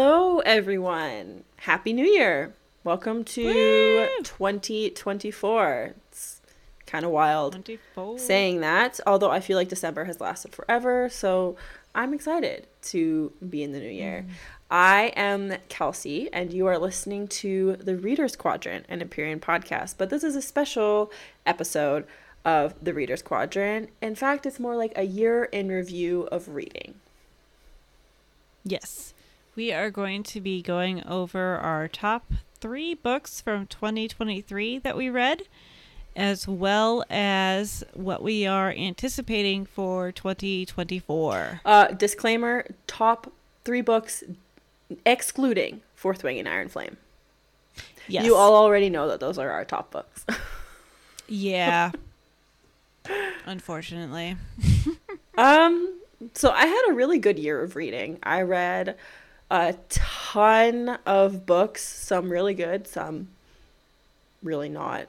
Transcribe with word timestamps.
Hello, 0.00 0.38
everyone. 0.38 1.42
Happy 1.56 1.92
New 1.92 2.06
Year. 2.06 2.54
Welcome 2.84 3.24
to 3.24 3.44
Woo! 3.44 4.22
2024. 4.22 5.94
It's 6.06 6.40
kind 6.86 7.04
of 7.04 7.10
wild 7.10 7.54
24. 7.54 8.16
saying 8.16 8.60
that, 8.60 9.00
although 9.08 9.32
I 9.32 9.40
feel 9.40 9.56
like 9.56 9.66
December 9.68 10.04
has 10.04 10.20
lasted 10.20 10.54
forever. 10.54 11.08
So 11.08 11.56
I'm 11.96 12.14
excited 12.14 12.68
to 12.82 13.32
be 13.50 13.64
in 13.64 13.72
the 13.72 13.80
new 13.80 13.90
year. 13.90 14.24
Mm. 14.24 14.32
I 14.70 15.12
am 15.16 15.54
Kelsey, 15.68 16.32
and 16.32 16.52
you 16.52 16.68
are 16.68 16.78
listening 16.78 17.26
to 17.42 17.74
the 17.80 17.96
Reader's 17.96 18.36
Quadrant, 18.36 18.86
an 18.88 19.02
Empyrean 19.02 19.40
podcast. 19.40 19.96
But 19.98 20.10
this 20.10 20.22
is 20.22 20.36
a 20.36 20.42
special 20.42 21.10
episode 21.44 22.06
of 22.44 22.72
the 22.80 22.94
Reader's 22.94 23.22
Quadrant. 23.22 23.90
In 24.00 24.14
fact, 24.14 24.46
it's 24.46 24.60
more 24.60 24.76
like 24.76 24.92
a 24.94 25.06
year 25.06 25.46
in 25.46 25.66
review 25.66 26.28
of 26.30 26.50
reading. 26.50 26.94
Yes. 28.62 29.12
We 29.58 29.72
are 29.72 29.90
going 29.90 30.22
to 30.22 30.40
be 30.40 30.62
going 30.62 31.04
over 31.04 31.56
our 31.56 31.88
top 31.88 32.30
three 32.60 32.94
books 32.94 33.40
from 33.40 33.66
2023 33.66 34.78
that 34.78 34.96
we 34.96 35.10
read, 35.10 35.42
as 36.14 36.46
well 36.46 37.04
as 37.10 37.82
what 37.92 38.22
we 38.22 38.46
are 38.46 38.70
anticipating 38.70 39.66
for 39.66 40.12
2024. 40.12 41.62
Uh, 41.64 41.88
disclaimer 41.88 42.66
top 42.86 43.32
three 43.64 43.80
books 43.80 44.22
excluding 45.04 45.80
Fourth 45.96 46.22
Wing 46.22 46.38
and 46.38 46.48
Iron 46.48 46.68
Flame. 46.68 46.96
Yes. 48.06 48.24
You 48.24 48.36
all 48.36 48.54
already 48.54 48.88
know 48.88 49.08
that 49.08 49.18
those 49.18 49.38
are 49.38 49.50
our 49.50 49.64
top 49.64 49.90
books. 49.90 50.24
Yeah. 51.30 51.90
Unfortunately. 53.44 54.36
um, 55.36 55.98
so 56.32 56.50
I 56.52 56.64
had 56.64 56.90
a 56.90 56.94
really 56.94 57.18
good 57.18 57.40
year 57.40 57.60
of 57.60 57.76
reading. 57.76 58.18
I 58.22 58.40
read 58.42 58.96
a 59.50 59.74
ton 59.88 60.98
of 61.06 61.46
books, 61.46 61.82
some 61.82 62.30
really 62.30 62.54
good, 62.54 62.86
some 62.86 63.28
really 64.42 64.68
not 64.68 65.06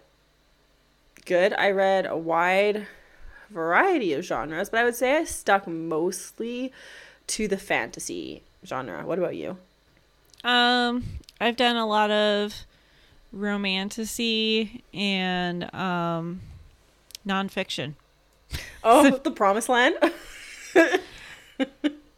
good. 1.26 1.54
I 1.54 1.72
read 1.72 2.06
a 2.06 2.18
wide 2.18 2.88
variety 3.50 4.14
of 4.14 4.24
genres, 4.24 4.70
but 4.70 4.80
I 4.80 4.84
would 4.84 4.96
say 4.96 5.18
I 5.18 5.24
stuck 5.26 5.68
mostly 5.68 6.72
to 7.28 7.48
the 7.48 7.58
fantasy 7.58 8.44
genre. 8.66 9.06
What 9.06 9.20
about 9.20 9.36
you? 9.36 9.58
Um, 10.44 11.04
I've 11.42 11.56
done 11.58 11.76
a 11.76 11.86
lot 11.86 12.12
of 12.12 12.66
romantasy 13.32 14.84
and 14.92 15.72
um 15.76 16.42
nonfiction. 17.28 17.94
Oh, 18.84 19.18
The 19.24 19.32
Promised 19.32 19.70
Land. 19.70 19.96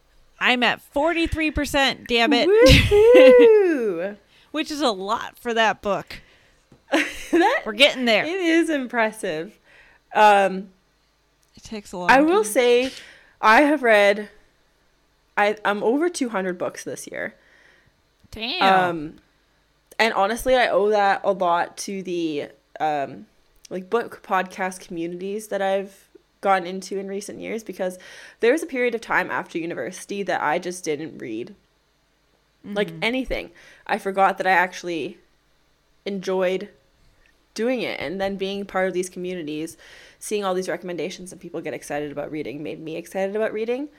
I'm 0.41 0.63
at 0.63 0.81
43%, 0.93 2.07
damn 2.07 2.31
it. 2.33 4.17
Which 4.51 4.71
is 4.71 4.81
a 4.81 4.89
lot 4.89 5.37
for 5.37 5.53
that 5.53 5.83
book. 5.83 6.19
that 6.91 7.61
We're 7.63 7.73
getting 7.73 8.05
there. 8.05 8.25
it 8.25 8.41
is 8.41 8.69
impressive. 8.69 9.59
Um, 10.15 10.69
It 11.55 11.63
takes 11.63 11.93
a 11.93 11.97
long 11.97 12.09
I 12.09 12.21
will 12.21 12.43
say, 12.43 12.91
I 13.39 13.61
have 13.61 13.83
read. 13.83 14.29
I 15.37 15.55
I'm 15.63 15.83
over 15.83 16.09
200 16.09 16.57
books 16.57 16.83
this 16.83 17.07
year. 17.07 17.35
Damn. 18.31 18.89
Um, 18.89 19.15
and 19.99 20.13
honestly, 20.13 20.55
I 20.55 20.67
owe 20.67 20.89
that 20.89 21.21
a 21.23 21.31
lot 21.31 21.77
to 21.77 22.01
the 22.03 22.49
um, 22.79 23.27
like 23.69 23.89
book 23.89 24.21
podcast 24.23 24.85
communities 24.85 25.47
that 25.49 25.61
I've 25.61 26.09
gotten 26.41 26.67
into 26.67 26.97
in 26.97 27.07
recent 27.07 27.39
years 27.39 27.63
because 27.63 27.97
there 28.39 28.51
was 28.51 28.63
a 28.63 28.67
period 28.67 28.95
of 28.95 29.01
time 29.01 29.31
after 29.31 29.57
university 29.57 30.23
that 30.23 30.41
I 30.41 30.59
just 30.59 30.83
didn't 30.83 31.19
read 31.19 31.55
like 32.63 32.91
anything. 33.01 33.51
I 33.87 33.97
forgot 33.97 34.37
that 34.37 34.47
I 34.47 34.51
actually 34.51 35.17
enjoyed 36.05 36.69
doing 37.53 37.81
it 37.81 37.99
and 37.99 38.19
then 38.19 38.37
being 38.37 38.65
part 38.65 38.87
of 38.87 38.93
these 38.93 39.09
communities, 39.09 39.77
seeing 40.19 40.43
all 40.43 40.53
these 40.53 40.69
recommendations 40.69 41.31
and 41.31 41.41
people 41.41 41.61
get 41.61 41.73
excited 41.73 42.11
about 42.11 42.31
reading 42.31 42.63
made 42.63 42.79
me 42.79 42.95
excited 42.95 43.35
about 43.35 43.53
reading. 43.53 43.89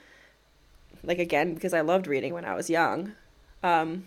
Like 1.02 1.18
again, 1.18 1.54
because 1.54 1.74
I 1.74 1.80
loved 1.80 2.06
reading 2.06 2.34
when 2.34 2.44
I 2.44 2.54
was 2.54 2.70
young. 2.70 3.12
Um, 3.62 4.04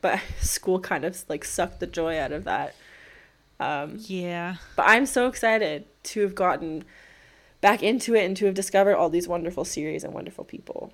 but 0.00 0.20
school 0.40 0.80
kind 0.80 1.04
of 1.04 1.24
like 1.28 1.44
sucked 1.44 1.80
the 1.80 1.86
joy 1.86 2.18
out 2.18 2.32
of 2.32 2.44
that. 2.44 2.74
Um, 3.58 3.98
yeah. 3.98 4.56
but 4.74 4.86
I'm 4.88 5.04
so 5.04 5.26
excited 5.26 5.84
to 6.04 6.22
have 6.22 6.34
gotten 6.34 6.84
back 7.60 7.82
into 7.82 8.14
it 8.14 8.24
and 8.24 8.36
to 8.38 8.46
have 8.46 8.54
discovered 8.54 8.96
all 8.96 9.10
these 9.10 9.28
wonderful 9.28 9.64
series 9.64 10.04
and 10.04 10.14
wonderful 10.14 10.44
people. 10.44 10.92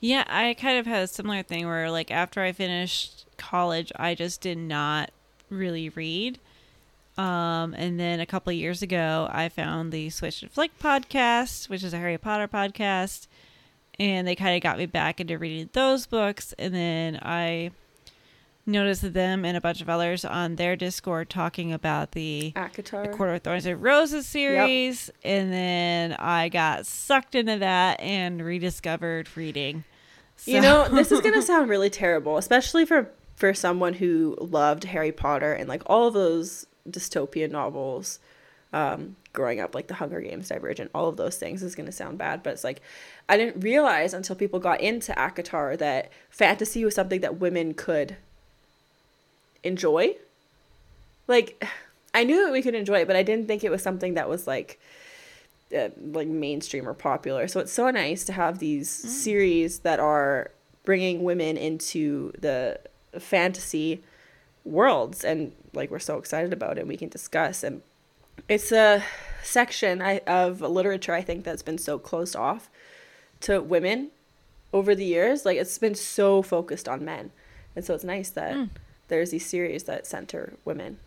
Yeah, 0.00 0.24
I 0.28 0.54
kind 0.54 0.78
of 0.78 0.86
had 0.86 1.04
a 1.04 1.06
similar 1.06 1.42
thing 1.44 1.66
where, 1.66 1.90
like, 1.90 2.10
after 2.10 2.40
I 2.40 2.50
finished 2.50 3.24
college, 3.36 3.92
I 3.96 4.16
just 4.16 4.40
did 4.40 4.58
not 4.58 5.10
really 5.48 5.90
read. 5.90 6.40
Um, 7.16 7.74
and 7.74 8.00
then 8.00 8.20
a 8.20 8.26
couple 8.26 8.50
of 8.50 8.56
years 8.56 8.82
ago, 8.82 9.28
I 9.30 9.48
found 9.48 9.92
the 9.92 10.10
Swish 10.10 10.42
and 10.42 10.50
Flick 10.50 10.76
podcast, 10.80 11.68
which 11.68 11.84
is 11.84 11.92
a 11.92 11.98
Harry 11.98 12.18
Potter 12.18 12.48
podcast, 12.48 13.26
and 13.98 14.26
they 14.26 14.34
kind 14.34 14.56
of 14.56 14.62
got 14.62 14.78
me 14.78 14.86
back 14.86 15.20
into 15.20 15.38
reading 15.38 15.68
those 15.72 16.06
books. 16.06 16.52
And 16.58 16.74
then 16.74 17.20
I 17.22 17.70
noticed 18.66 19.12
them 19.12 19.44
and 19.44 19.56
a 19.56 19.60
bunch 19.60 19.80
of 19.80 19.88
others 19.88 20.24
on 20.24 20.56
their 20.56 20.76
Discord 20.76 21.28
talking 21.28 21.72
about 21.72 22.12
the 22.12 22.52
ACOTAR. 22.54 23.04
the 23.10 23.16
Court 23.16 23.34
of 23.36 23.42
Thorns 23.42 23.66
and 23.66 23.82
Roses 23.82 24.26
series, 24.26 25.10
and 25.24 25.52
then 25.52 26.12
I 26.14 26.48
got 26.48 26.86
sucked 26.86 27.34
into 27.34 27.58
that 27.58 28.00
and 28.00 28.40
rediscovered 28.44 29.28
reading. 29.36 29.84
You 30.44 30.60
So- 30.60 30.62
know, 30.62 30.88
this 30.88 31.10
is 31.12 31.20
gonna 31.20 31.42
sound 31.52 31.68
really 31.68 31.90
terrible, 31.90 32.36
especially 32.38 32.86
for 32.86 33.10
for 33.36 33.52
someone 33.54 33.94
who 33.94 34.36
loved 34.40 34.84
Harry 34.84 35.10
Potter 35.10 35.52
and 35.52 35.68
like 35.68 35.82
all 35.86 36.06
of 36.06 36.14
those 36.14 36.66
dystopian 36.88 37.50
novels 37.50 38.20
um, 38.72 39.16
growing 39.32 39.60
up, 39.60 39.74
like 39.74 39.88
The 39.88 39.94
Hunger 39.94 40.20
Games, 40.20 40.48
Divergent, 40.48 40.90
all 40.94 41.08
of 41.08 41.16
those 41.16 41.36
things 41.36 41.62
is 41.62 41.74
gonna 41.74 41.92
sound 41.92 42.18
bad, 42.18 42.42
but 42.42 42.52
it's 42.52 42.64
like 42.64 42.80
I 43.28 43.36
didn't 43.36 43.60
realize 43.62 44.14
until 44.14 44.36
people 44.36 44.60
got 44.60 44.80
into 44.80 45.12
ACOTAR 45.12 45.76
that 45.78 46.10
fantasy 46.30 46.84
was 46.84 46.94
something 46.94 47.20
that 47.20 47.38
women 47.40 47.74
could 47.74 48.16
enjoy. 49.64 50.16
Like, 51.26 51.62
I 52.14 52.24
knew 52.24 52.44
that 52.44 52.52
we 52.52 52.60
could 52.60 52.74
enjoy 52.74 53.00
it, 53.00 53.06
but 53.06 53.16
I 53.16 53.22
didn't 53.22 53.46
think 53.46 53.64
it 53.64 53.70
was 53.70 53.82
something 53.82 54.14
that 54.14 54.28
was 54.28 54.46
like 54.46 54.78
uh, 55.74 55.88
like 55.96 56.28
mainstream 56.28 56.86
or 56.86 56.92
popular. 56.92 57.48
So 57.48 57.60
it's 57.60 57.72
so 57.72 57.90
nice 57.90 58.24
to 58.24 58.32
have 58.34 58.58
these 58.58 58.90
series 58.90 59.78
that 59.80 59.98
are 59.98 60.50
bringing 60.84 61.22
women 61.22 61.56
into 61.56 62.32
the 62.38 62.78
fantasy 63.18 64.02
worlds 64.64 65.24
and 65.24 65.52
like 65.72 65.90
we're 65.90 65.98
so 65.98 66.18
excited 66.18 66.52
about 66.52 66.76
it 66.76 66.80
and 66.80 66.88
we 66.88 66.96
can 66.96 67.08
discuss. 67.08 67.62
And 67.62 67.80
it's 68.48 68.72
a 68.72 69.02
section 69.42 70.02
I, 70.02 70.18
of 70.26 70.60
literature 70.60 71.14
I 71.14 71.22
think 71.22 71.44
that's 71.44 71.62
been 71.62 71.78
so 71.78 71.98
closed 71.98 72.36
off 72.36 72.68
to 73.40 73.60
women 73.60 74.10
over 74.72 74.94
the 74.94 75.04
years. 75.04 75.46
Like 75.46 75.56
it's 75.56 75.78
been 75.78 75.94
so 75.94 76.42
focused 76.42 76.88
on 76.88 77.04
men. 77.04 77.32
And 77.74 77.84
so 77.84 77.94
it's 77.94 78.04
nice 78.04 78.30
that 78.30 78.68
there's 79.12 79.30
these 79.30 79.44
series 79.44 79.84
that 79.84 80.06
center 80.06 80.54
women 80.64 80.98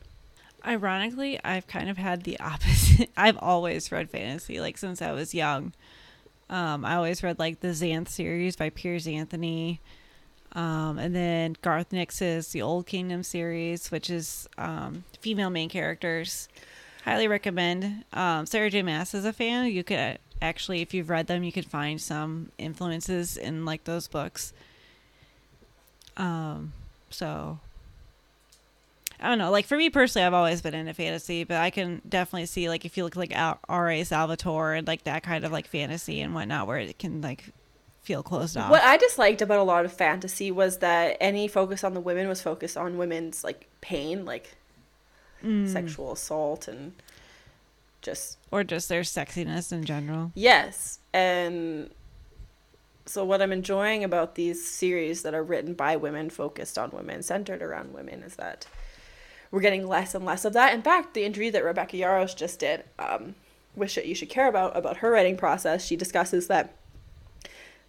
Ironically, 0.67 1.39
I've 1.43 1.67
kind 1.67 1.89
of 1.89 1.97
had 1.97 2.23
the 2.23 2.39
opposite. 2.39 3.11
I've 3.15 3.37
always 3.37 3.91
read 3.91 4.09
fantasy, 4.09 4.59
like 4.59 4.79
since 4.79 4.99
I 4.99 5.11
was 5.11 5.33
young. 5.33 5.73
Um, 6.49 6.83
I 6.83 6.95
always 6.95 7.21
read 7.21 7.37
like 7.37 7.59
the 7.59 7.67
Xanth 7.67 8.07
series 8.07 8.55
by 8.55 8.71
Piers 8.71 9.07
Anthony, 9.07 9.79
um, 10.53 10.97
and 10.97 11.15
then 11.15 11.55
Garth 11.61 11.91
Nix's 11.91 12.47
The 12.47 12.63
Old 12.63 12.87
Kingdom 12.87 13.21
series, 13.21 13.91
which 13.91 14.09
is 14.09 14.47
um, 14.57 15.03
female 15.19 15.51
main 15.51 15.69
characters. 15.69 16.49
Highly 17.03 17.27
recommend. 17.27 18.03
Um, 18.13 18.47
Sarah 18.47 18.71
J. 18.71 18.81
Maas 18.81 19.13
is 19.13 19.25
a 19.25 19.33
fan. 19.33 19.67
You 19.67 19.83
could 19.83 19.99
uh, 19.99 20.13
actually, 20.41 20.81
if 20.81 20.95
you've 20.95 21.11
read 21.11 21.27
them, 21.27 21.43
you 21.43 21.51
could 21.51 21.67
find 21.67 22.01
some 22.01 22.51
influences 22.57 23.37
in 23.37 23.65
like 23.65 23.83
those 23.83 24.07
books. 24.07 24.51
Um, 26.17 26.73
so 27.11 27.59
I 29.19 29.29
don't 29.29 29.37
know. 29.37 29.51
Like 29.51 29.65
for 29.65 29.77
me 29.77 29.89
personally, 29.89 30.25
I've 30.25 30.33
always 30.33 30.61
been 30.61 30.73
into 30.73 30.93
fantasy, 30.93 31.43
but 31.43 31.57
I 31.57 31.69
can 31.69 32.01
definitely 32.07 32.45
see 32.47 32.67
like 32.69 32.85
if 32.85 32.97
you 32.97 33.03
look 33.03 33.15
like 33.15 33.33
R.A. 33.35 34.03
Salvatore 34.03 34.73
and 34.73 34.85
like 34.87 35.03
that 35.05 35.23
kind 35.23 35.43
of 35.45 35.51
like 35.51 35.67
fantasy 35.67 36.21
and 36.21 36.33
whatnot, 36.33 36.67
where 36.67 36.77
it 36.79 36.99
can 36.99 37.21
like 37.21 37.45
feel 38.03 38.21
closed 38.23 38.55
off. 38.57 38.69
What 38.69 38.83
I 38.83 38.97
disliked 38.97 39.41
about 39.41 39.59
a 39.59 39.63
lot 39.63 39.85
of 39.85 39.91
fantasy 39.93 40.51
was 40.51 40.77
that 40.79 41.17
any 41.19 41.47
focus 41.47 41.83
on 41.83 41.93
the 41.93 41.99
women 42.01 42.27
was 42.27 42.41
focused 42.41 42.77
on 42.77 42.97
women's 42.97 43.43
like 43.43 43.67
pain, 43.81 44.25
like 44.25 44.55
Mm. 45.43 45.67
sexual 45.71 46.13
assault 46.13 46.67
and 46.67 46.93
just 48.01 48.37
or 48.51 48.63
just 48.63 48.89
their 48.89 49.01
sexiness 49.01 49.71
in 49.71 49.83
general. 49.83 50.31
yes. 50.33 50.99
And 51.13 51.91
so 53.05 53.23
what 53.23 53.41
I'm 53.41 53.51
enjoying 53.51 54.03
about 54.03 54.35
these 54.35 54.65
series 54.67 55.21
that 55.23 55.33
are 55.35 55.43
written 55.43 55.73
by 55.73 55.97
women, 55.97 56.29
focused 56.29 56.77
on 56.79 56.89
women, 56.91 57.21
centered 57.21 57.61
around 57.61 57.93
women, 57.93 58.23
is 58.23 58.35
that 58.37 58.65
we're 59.51 59.61
getting 59.61 59.87
less 59.87 60.13
and 60.15 60.25
less 60.25 60.45
of 60.45 60.53
that. 60.53 60.73
In 60.73 60.81
fact, 60.81 61.13
the 61.13 61.23
interview 61.25 61.51
that 61.51 61.63
Rebecca 61.63 61.95
Yarros 61.97 62.35
just 62.35 62.59
did, 62.59 62.83
um, 62.99 63.35
"Wish 63.75 63.95
That 63.95 64.05
You 64.07 64.15
Should 64.15 64.29
Care 64.29 64.47
About," 64.47 64.75
about 64.75 64.97
her 64.97 65.11
writing 65.11 65.37
process, 65.37 65.85
she 65.85 65.95
discusses 65.95 66.47
that 66.47 66.73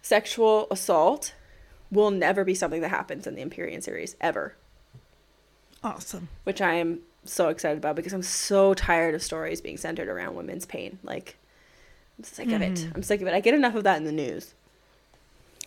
sexual 0.01 0.67
assault 0.71 1.33
will 1.91 2.11
never 2.11 2.43
be 2.43 2.53
something 2.55 2.81
that 2.81 2.89
happens 2.89 3.25
in 3.27 3.35
the 3.35 3.41
Empyrean 3.41 3.81
series 3.81 4.15
ever, 4.21 4.55
Awesome. 5.83 6.27
which 6.43 6.61
I 6.61 6.73
am 6.75 6.99
so 7.25 7.49
excited 7.49 7.77
about 7.77 7.95
because 7.95 8.13
I'm 8.13 8.23
so 8.23 8.73
tired 8.73 9.15
of 9.15 9.23
stories 9.23 9.61
being 9.61 9.77
centered 9.77 10.07
around 10.07 10.35
women's 10.35 10.65
pain. 10.65 10.99
Like, 11.03 11.37
I'm 12.17 12.23
sick 12.23 12.51
of 12.51 12.61
it. 12.61 12.73
Mhm. 12.75 12.95
I'm 12.95 13.03
sick 13.03 13.21
of 13.21 13.27
it. 13.27 13.33
I 13.33 13.39
get 13.39 13.53
enough 13.53 13.75
of 13.75 13.83
that 13.83 13.97
in 13.97 14.05
the 14.05 14.11
news. 14.11 14.53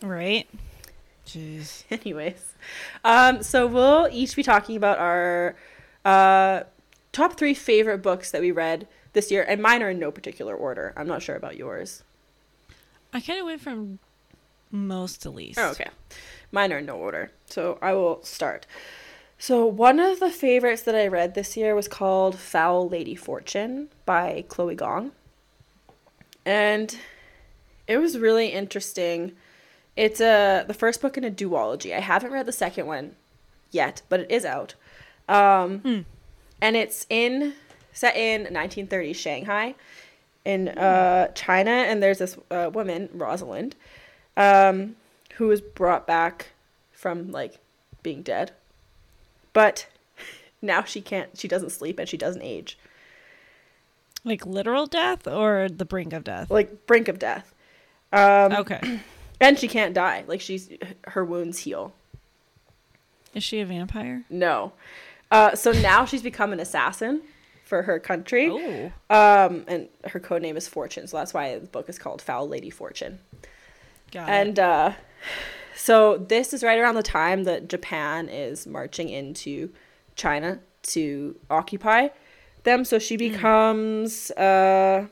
Right? 0.03 0.49
Jeez. 1.27 1.85
Anyways, 1.91 2.55
um, 3.05 3.43
so 3.43 3.67
we'll 3.67 4.09
each 4.11 4.35
be 4.37 4.43
talking 4.43 4.77
about 4.77 4.99
our 4.99 5.55
uh, 6.05 6.65
top 7.13 7.37
three 7.37 7.55
favorite 7.55 7.99
books 7.99 8.31
that 8.31 8.41
we 8.41 8.51
read 8.51 8.87
this 9.13 9.31
year, 9.31 9.45
and 9.47 9.61
mine 9.61 9.83
are 9.83 9.91
in 9.91 9.99
no 9.99 10.11
particular 10.11 10.55
order. 10.55 10.93
I'm 10.97 11.09
not 11.09 11.23
sure 11.23 11.37
about 11.37 11.57
yours. 11.57 12.03
I 13.13 13.21
kind 13.21 13.41
of 13.41 13.47
went 13.47 13.61
from 13.61 13.99
most 14.71 15.23
to 15.23 15.31
least. 15.31 15.59
Oh, 15.59 15.71
okay. 15.71 15.89
Mine 16.53 16.73
are 16.73 16.79
in 16.79 16.87
no 16.87 16.97
order. 16.97 17.33
So 17.47 17.79
I 17.83 17.93
will 17.93 18.23
start. 18.23 18.67
So 19.39 19.65
one 19.65 19.99
of 19.99 20.21
the 20.21 20.31
favorites 20.31 20.83
that 20.83 20.95
I 20.95 21.07
read 21.07 21.35
this 21.35 21.57
year 21.57 21.75
was 21.75 21.89
called 21.89 22.39
Foul 22.39 22.89
Lady 22.89 23.15
Fortune 23.15 23.89
by 24.05 24.45
Chloe 24.49 24.75
Gong. 24.75 25.13
And 26.45 26.97
it 27.87 27.99
was 27.99 28.19
really 28.19 28.49
interesting. 28.49 29.33
It's 29.97 30.21
a 30.21 30.65
the 30.67 30.75
first 30.75 31.01
book 31.01 31.17
in 31.17 31.25
a 31.25 31.31
duology. 31.31 31.95
I 31.95 32.01
haven't 32.01 32.33
read 32.33 32.47
the 32.47 32.53
second 32.53 32.87
one 32.87 33.17
yet, 33.71 34.03
but 34.09 34.21
it 34.21 34.31
is 34.31 34.45
out. 34.45 34.75
Um, 35.31 35.79
Hmm. 35.81 36.01
and 36.61 36.77
it's 36.77 37.07
in 37.09 37.55
set 37.93 38.17
in 38.17 38.47
1930s 38.47 39.17
Shanghai 39.17 39.75
in 40.45 40.69
uh, 40.69 41.29
China 41.35 41.71
and 41.71 42.03
there's 42.03 42.19
this 42.19 42.37
uh, 42.51 42.71
woman, 42.73 43.09
Rosalind, 43.13 43.77
um, 44.37 44.97
who 45.35 45.47
was 45.49 45.61
brought 45.61 46.07
back 46.07 46.49
from 46.93 47.31
like 47.31 47.59
being 48.03 48.23
dead. 48.23 48.53
But 49.53 49.87
now 50.63 50.83
she 50.85 51.01
can't 51.01 51.39
she 51.39 51.47
doesn't 51.49 51.71
sleep 51.71 51.99
and 51.99 52.09
she 52.09 52.17
doesn't 52.17 52.43
age. 52.43 52.79
Like 54.25 54.45
literal 54.45 54.87
death 54.87 55.27
or 55.29 55.69
the 55.69 55.85
brink 55.85 56.13
of 56.13 56.25
death? 56.25 56.51
Like 56.51 56.87
brink 56.87 57.09
of 57.09 57.19
death. 57.19 57.55
Um 58.13 58.53
okay. 58.53 59.01
and 59.41 59.59
she 59.59 59.69
can't 59.69 59.95
die. 59.95 60.25
Like 60.27 60.41
she's 60.41 60.71
her 61.09 61.25
wounds 61.25 61.59
heal. 61.61 61.93
Is 63.35 63.45
she 63.45 63.61
a 63.61 63.67
vampire? 63.67 64.25
No. 64.29 64.73
Uh 65.31 65.55
so 65.55 65.73
now 65.73 66.05
she's 66.05 66.23
become 66.23 66.53
an 66.53 66.61
assassin 66.61 67.23
for 67.65 67.83
her 67.83 67.99
country. 67.99 68.49
Oh. 68.51 68.93
Um 69.11 69.65
and 69.69 69.89
her 70.07 70.21
code 70.21 70.43
name 70.43 70.57
is 70.57 70.69
Fortune. 70.69 71.07
So 71.07 71.17
that's 71.17 71.33
why 71.33 71.59
the 71.59 71.67
book 71.67 71.89
is 71.89 71.99
called 71.99 72.21
Foul 72.23 72.49
Lady 72.49 72.71
Fortune. 72.71 73.21
Got 74.13 74.29
And 74.29 74.59
uh, 74.59 74.93
so 75.77 76.19
this 76.19 76.53
is 76.53 76.63
right 76.63 76.79
around 76.79 76.97
the 76.97 77.03
time 77.03 77.45
that 77.45 77.69
Japan 77.69 78.29
is 78.29 78.67
marching 78.67 79.09
into 79.09 79.71
China 80.17 80.59
to 80.83 81.37
occupy 81.49 82.09
them. 82.65 82.85
So 82.85 82.99
she 82.99 83.17
becomes 83.17 84.31
uh, 84.33 85.07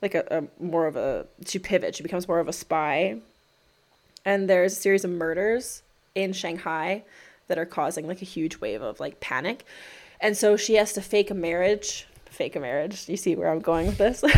like 0.00 0.14
a, 0.14 0.24
a 0.30 0.62
more 0.62 0.86
of 0.86 0.96
a 0.96 1.26
she 1.46 1.58
pivots. 1.58 1.96
She 1.96 2.02
becomes 2.02 2.28
more 2.28 2.38
of 2.38 2.48
a 2.48 2.52
spy. 2.52 3.18
And 4.24 4.48
there's 4.48 4.72
a 4.72 4.76
series 4.76 5.04
of 5.04 5.10
murders 5.10 5.82
in 6.14 6.32
Shanghai 6.32 7.02
that 7.48 7.58
are 7.58 7.66
causing 7.66 8.06
like 8.06 8.22
a 8.22 8.26
huge 8.26 8.60
wave 8.60 8.82
of 8.82 9.00
like 9.00 9.20
panic. 9.20 9.64
And 10.20 10.36
so 10.36 10.56
she 10.56 10.74
has 10.74 10.92
to 10.94 11.02
fake 11.02 11.30
a 11.30 11.34
marriage. 11.34 12.06
Fake 12.26 12.56
a 12.56 12.60
marriage. 12.60 13.08
You 13.08 13.16
see 13.16 13.36
where 13.36 13.50
I'm 13.50 13.60
going 13.60 13.86
with 13.86 13.98
this? 13.98 14.20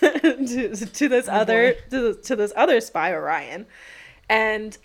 to, 0.00 0.74
to 0.74 1.08
this 1.08 1.28
Oh, 1.28 1.32
other 1.32 1.74
to, 1.90 2.14
to 2.14 2.36
this 2.36 2.52
other 2.56 2.80
spy 2.80 3.12
Orion, 3.12 3.66
and 4.28 4.76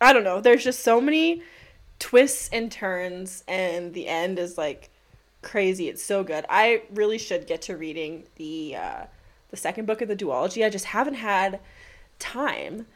I 0.00 0.12
don't 0.12 0.24
know. 0.24 0.40
There's 0.40 0.64
just 0.64 0.80
so 0.80 1.00
many 1.00 1.42
twists 1.98 2.48
and 2.52 2.70
turns, 2.70 3.44
and 3.46 3.94
the 3.94 4.08
end 4.08 4.38
is 4.38 4.58
like 4.58 4.90
crazy. 5.42 5.88
It's 5.88 6.02
so 6.02 6.24
good. 6.24 6.44
I 6.48 6.82
really 6.92 7.18
should 7.18 7.46
get 7.46 7.62
to 7.62 7.76
reading 7.76 8.24
the 8.36 8.76
uh, 8.76 9.04
the 9.50 9.56
second 9.56 9.86
book 9.86 10.00
of 10.02 10.08
the 10.08 10.16
duology. 10.16 10.64
I 10.64 10.70
just 10.70 10.86
haven't 10.86 11.14
had 11.14 11.60
time 12.18 12.86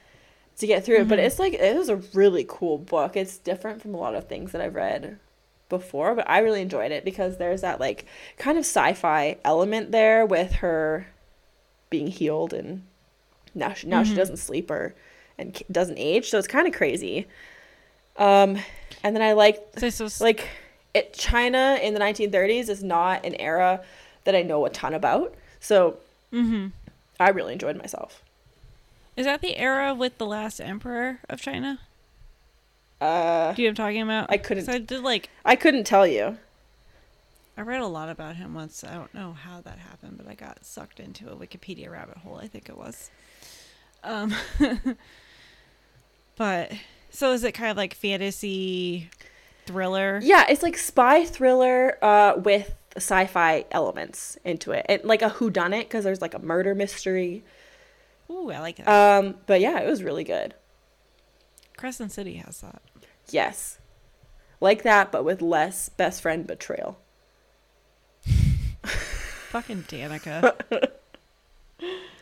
to 0.59 0.67
get 0.67 0.85
through 0.85 0.99
it, 0.99 1.09
but 1.09 1.19
it's 1.19 1.39
like 1.39 1.55
it 1.55 1.77
was 1.77 1.89
a 1.89 1.97
really 2.15 2.45
cool 2.49 2.79
book. 2.79 3.17
It's 3.17 3.39
different 3.39 3.83
from 3.83 3.95
a 3.95 3.99
lot 3.99 4.15
of 4.15 4.29
things 4.29 4.53
that 4.53 4.61
I've 4.61 4.75
read 4.75 5.19
before, 5.69 6.15
but 6.15 6.29
I 6.29 6.39
really 6.39 6.61
enjoyed 6.62 6.93
it 6.93 7.05
because 7.05 7.39
there's 7.39 7.61
that 7.62 7.81
like 7.81 8.06
kind 8.39 8.56
of 8.59 8.65
sci-fi 8.65 9.37
element 9.45 9.91
there 9.93 10.25
with 10.25 10.53
her 10.55 11.06
being 11.91 12.06
healed 12.09 12.53
and 12.53 12.83
now 13.55 13.73
she, 13.73 13.87
now 13.87 14.03
she 14.03 14.15
doesn't 14.15 14.37
sleep 14.39 14.71
or 14.71 14.95
and 15.39 15.61
doesn't 15.71 15.99
age, 15.99 16.31
so 16.31 16.39
it's 16.39 16.49
kind 16.49 16.67
of 16.67 16.75
crazy. 16.75 17.27
Um, 18.17 18.59
and 19.03 19.15
then 19.17 19.23
I 19.23 19.33
like 19.33 19.61
So, 19.77 19.89
so 19.91 20.09
like 20.25 20.49
it 20.93 21.12
China 21.12 21.79
in 21.83 21.95
the 21.95 22.01
1930s 22.01 22.69
is 22.69 22.83
not 22.85 23.25
an 23.27 23.35
era 23.37 23.81
that 24.25 24.35
I 24.35 24.43
know 24.43 24.65
a 24.65 24.71
ton 24.71 24.95
about, 24.95 25.35
so 25.61 25.99
Mhm. 26.33 26.73
I 27.21 27.31
really 27.31 27.53
enjoyed 27.53 27.77
myself. 27.77 28.24
Is 29.17 29.27
that 29.27 29.41
the 29.41 29.57
era 29.57 29.95
with 29.95 30.19
the 30.19 30.27
last 30.27 30.61
emperor 30.61 31.21
of 31.29 31.41
China? 31.41 31.79
Uh, 33.01 33.53
Do 33.53 33.63
you 33.63 33.69
know 33.69 33.71
what 33.73 33.81
I'm 33.81 33.87
talking 33.87 34.03
about? 34.03 34.27
I 34.31 34.39
couldn't- 34.39 34.65
So 34.65 34.73
I 34.73 34.79
did 34.79 35.01
like 35.03 35.29
I 35.45 35.57
couldn't 35.57 35.85
tell 35.85 36.07
you. 36.07 36.39
I 37.57 37.61
read 37.61 37.81
a 37.83 37.87
lot 37.87 38.09
about 38.09 38.35
him 38.37 38.55
once. 38.55 38.83
I 38.83 38.95
don't 38.95 39.15
know 39.15 39.33
how 39.33 39.61
that 39.61 39.79
happened, 39.79 40.17
but 40.19 40.27
I 40.27 40.35
got 40.35 40.65
sucked 40.65 40.99
into 40.99 41.31
a 41.31 41.37
Wikipedia 41.37 41.89
rabbit 41.91 42.17
hole. 42.19 42.37
I 42.43 42.49
think 42.49 42.69
it 42.69 42.77
was. 42.77 43.11
Um, 44.03 44.35
but 46.37 46.73
so 47.11 47.33
is 47.33 47.45
it 47.45 47.53
kind 47.53 47.71
of 47.71 47.77
like 47.77 47.95
fantasy 47.95 49.09
thriller? 49.67 50.19
Yeah, 50.23 50.47
it's 50.49 50.63
like 50.63 50.77
spy 50.77 51.25
thriller 51.25 51.97
uh, 52.03 52.35
with 52.37 52.75
sci-fi 52.97 53.65
elements 53.71 54.37
into 54.45 54.73
it, 54.73 54.85
and 54.89 55.05
like 55.05 55.23
a 55.23 55.31
whodunit 55.31 55.81
because 55.83 56.05
there's 56.05 56.21
like 56.21 56.35
a 56.35 56.39
murder 56.41 56.75
mystery. 56.75 57.45
Ooh, 58.31 58.50
I 58.50 58.61
like 58.61 58.81
it. 58.81 58.88
Um, 58.88 59.37
but 59.47 59.61
yeah, 59.61 59.81
it 59.81 59.88
was 59.88 60.03
really 60.03 60.25
good. 60.25 60.55
Crescent 61.76 62.12
City 62.12 62.35
has 62.37 62.61
that. 62.61 62.82
Yes, 63.31 63.79
like 64.60 64.82
that, 64.82 65.10
but 65.13 65.25
with 65.25 65.43
less 65.43 65.89
best 65.89 66.22
friend 66.22 66.46
betrayal. 66.46 66.99
Fucking 68.84 69.84
Danika. 69.84 70.55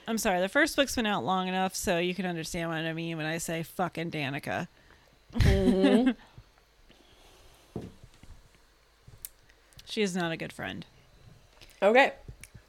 I'm 0.09 0.19
sorry. 0.19 0.41
The 0.41 0.49
first 0.49 0.77
book's 0.77 0.97
been 0.97 1.07
out 1.07 1.25
long 1.25 1.49
enough, 1.49 1.75
so 1.75 1.99
you 1.99 2.15
can 2.15 2.27
understand 2.27 2.69
what 2.69 2.79
I 2.79 2.93
mean 2.93 3.17
when 3.17 3.27
I 3.27 3.39
say 3.39 3.63
fucking 3.63 4.11
Danika. 4.11 4.69
Mm-hmm. 5.35 6.11
She 9.85 10.01
is 10.01 10.17
not 10.17 10.33
a 10.33 10.39
good 10.39 10.55
friend. 10.55 10.87
Okay, 11.83 12.15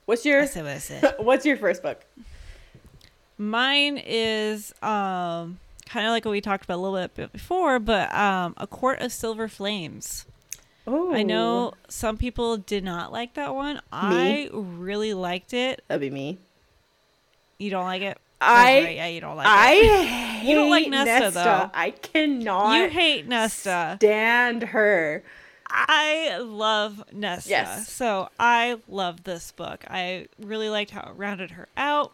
what's 0.04 0.26
your 0.26 0.46
what 0.46 1.24
what's 1.24 1.46
your 1.46 1.56
first 1.56 1.82
book? 1.82 2.04
Mine 3.38 3.98
is 4.04 4.74
um 4.82 5.60
kind 5.88 6.06
of 6.08 6.12
like 6.12 6.26
what 6.26 6.32
we 6.32 6.42
talked 6.42 6.64
about 6.64 6.78
a 6.78 6.82
little 6.82 7.08
bit 7.08 7.32
before, 7.34 7.80
but 7.80 8.14
um 8.14 8.54
A 8.58 8.68
Court 8.68 9.00
of 9.02 9.12
Silver 9.12 9.48
Flames. 9.48 10.26
Oh, 10.86 11.14
I 11.14 11.24
know 11.24 11.74
some 11.88 12.18
people 12.18 12.58
did 12.58 12.84
not 12.84 13.12
like 13.12 13.36
that 13.36 13.56
one. 13.56 13.80
I 13.92 14.50
really 14.52 15.14
liked 15.14 15.54
it. 15.54 15.82
that'd 15.88 16.02
be 16.02 16.10
me. 16.10 16.38
You 17.58 17.70
don't 17.70 17.86
like 17.86 18.02
it? 18.02 18.18
I- 18.42 18.82
right, 18.84 18.96
yeah, 18.98 19.08
you 19.08 19.22
don't 19.22 19.38
like 19.38 19.48
I 19.48 19.74
it. 19.76 20.06
hate 20.06 20.50
You 20.50 20.56
don't 20.56 20.70
like 20.70 20.90
Nesta, 20.90 21.32
though. 21.32 21.72
I 21.74 21.92
cannot. 21.92 22.74
You 22.76 22.90
hate 22.90 23.26
Nesta. 23.26 23.94
stand 24.00 24.64
her. 24.64 25.24
I 25.70 26.40
love 26.42 27.06
Nesta. 27.14 27.50
Yes. 27.50 27.88
So 27.88 28.28
I 28.38 28.80
love 28.90 29.24
this 29.24 29.54
book. 29.54 29.86
I 29.90 30.28
really 30.38 30.68
liked 30.70 30.92
how 30.92 31.10
it 31.10 31.14
rounded 31.16 31.52
her 31.52 31.70
out. 31.78 32.12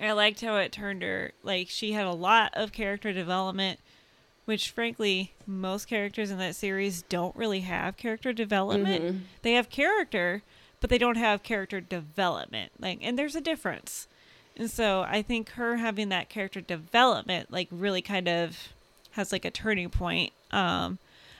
I 0.00 0.12
liked 0.12 0.40
how 0.40 0.56
it 0.56 0.72
turned 0.72 1.02
her 1.02 1.32
like 1.42 1.68
she 1.68 1.92
had 1.92 2.06
a 2.06 2.12
lot 2.12 2.52
of 2.54 2.72
character 2.72 3.12
development, 3.12 3.80
which 4.44 4.70
frankly 4.70 5.32
most 5.46 5.86
characters 5.86 6.30
in 6.30 6.38
that 6.38 6.56
series 6.56 7.02
don't 7.02 7.36
really 7.36 7.60
have 7.60 7.96
character 7.96 8.32
development. 8.32 9.04
Mhm. 9.04 9.20
They 9.42 9.52
have 9.52 9.70
character, 9.70 10.42
but 10.80 10.90
they 10.90 10.98
don't 10.98 11.16
have 11.16 11.42
character 11.42 11.80
development. 11.80 12.72
Like 12.78 12.98
and 13.02 13.18
there's 13.18 13.34
a 13.36 13.40
difference. 13.40 14.06
And 14.56 14.70
so 14.70 15.02
I 15.08 15.22
think 15.22 15.50
her 15.50 15.76
having 15.76 16.08
that 16.10 16.28
character 16.28 16.60
development 16.60 17.50
like 17.52 17.68
really 17.70 18.02
kind 18.02 18.28
of 18.28 18.70
has 19.12 19.32
like 19.32 19.44
a 19.44 19.50
turning 19.50 19.90
point. 19.90 20.32
Um 20.50 20.98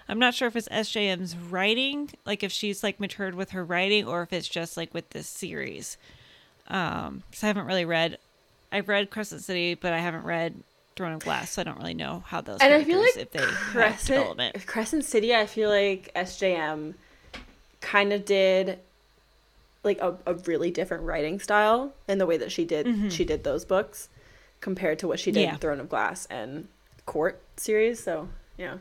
I'm 0.09 0.19
not 0.19 0.35
sure 0.35 0.49
if 0.49 0.57
it's 0.57 0.69
SJM's 0.69 1.37
writing, 1.37 2.11
like 2.27 2.43
if 2.43 2.51
she's 2.51 2.83
like 2.83 2.99
matured 2.99 3.37
with 3.37 3.51
her 3.51 3.65
writing 3.65 4.07
or 4.09 4.23
if 4.23 4.33
it's 4.33 4.49
just 4.49 4.77
like 4.77 4.93
with 4.93 5.11
this 5.11 5.29
series. 5.29 5.97
Um, 6.67 7.23
cause 7.33 7.45
I 7.45 7.47
haven't 7.49 7.67
really 7.67 7.85
read, 7.85 8.19
I've 8.73 8.89
read 8.89 9.11
Crescent 9.11 9.43
City, 9.43 9.75
but 9.75 9.93
I 9.93 9.99
haven't 9.99 10.25
read 10.25 10.55
Throne 10.97 11.13
of 11.13 11.21
Glass, 11.21 11.51
so 11.53 11.63
I 11.63 11.65
don't 11.65 11.79
really 11.79 11.95
know 11.95 12.23
how 12.27 12.41
those. 12.41 12.59
and 12.61 12.73
I 12.75 12.85
feel 12.85 13.01
like 13.01 13.17
if 13.17 13.31
they 13.33 13.39
Crescent. 13.41 14.67
Crescent 14.67 15.05
City. 15.05 15.35
I 15.35 15.47
feel 15.47 15.69
like 15.71 16.11
SJM 16.15 16.95
kind 17.81 18.13
of 18.13 18.25
did 18.25 18.79
like 19.83 19.99
a, 20.01 20.15
a 20.27 20.35
really 20.35 20.71
different 20.71 21.05
writing 21.05 21.41
style 21.41 21.95
in 22.07 22.19
the 22.19 22.27
way 22.27 22.37
that 22.37 22.53
she 22.53 22.65
did 22.67 22.85
Mm-hmm. 22.87 23.09
she 23.09 23.25
did 23.25 23.45
those 23.45 23.65
books 23.65 24.11
compared 24.61 24.99
to 24.99 25.09
what 25.09 25.19
she 25.19 25.33
did 25.33 25.41
Yeah. 25.41 25.53
in 25.53 25.59
Throne 25.59 25.81
of 25.81 25.89
Glass 25.89 26.27
and 26.31 26.69
Court 27.07 27.41
series. 27.57 28.03
So 28.05 28.29
yeah, 28.59 28.77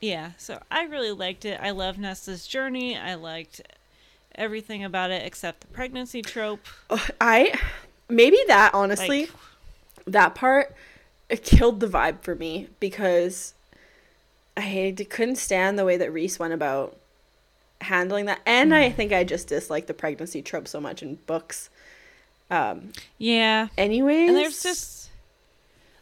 Yeah, 0.00 0.30
so 0.38 0.60
I 0.70 0.84
really 0.84 1.10
liked 1.10 1.44
it. 1.44 1.58
I 1.60 1.70
love 1.72 1.98
Nesta's 1.98 2.46
journey. 2.46 2.96
I 2.96 3.14
liked 3.14 3.60
everything 4.36 4.84
about 4.84 5.10
it 5.10 5.26
except 5.26 5.62
the 5.62 5.66
pregnancy 5.66 6.22
trope. 6.22 6.64
I 7.20 7.52
maybe 8.08 8.38
that 8.46 8.72
honestly 8.74 9.22
Like, 9.22 9.30
that 10.06 10.34
part 10.34 10.74
it 11.28 11.42
killed 11.42 11.80
the 11.80 11.86
vibe 11.86 12.22
for 12.22 12.34
me 12.34 12.68
because 12.80 13.54
I 14.56 14.94
couldn't 15.08 15.36
stand 15.36 15.78
the 15.78 15.84
way 15.84 15.96
that 15.96 16.12
Rhys 16.12 16.38
went 16.38 16.54
about 16.54 16.96
handling 17.80 18.26
that, 18.26 18.40
and 18.44 18.72
Mm. 18.72 18.76
I 18.76 18.90
think 18.90 19.12
I 19.12 19.24
just 19.24 19.48
dislike 19.48 19.86
the 19.86 19.94
pregnancy 19.94 20.42
trope 20.42 20.66
so 20.66 20.80
much 20.80 21.02
in 21.02 21.16
books. 21.26 21.70
Um, 22.50 22.92
yeah, 23.18 23.68
anyways, 23.76 24.28
and 24.28 24.36
there's 24.36 24.62
just 24.62 25.10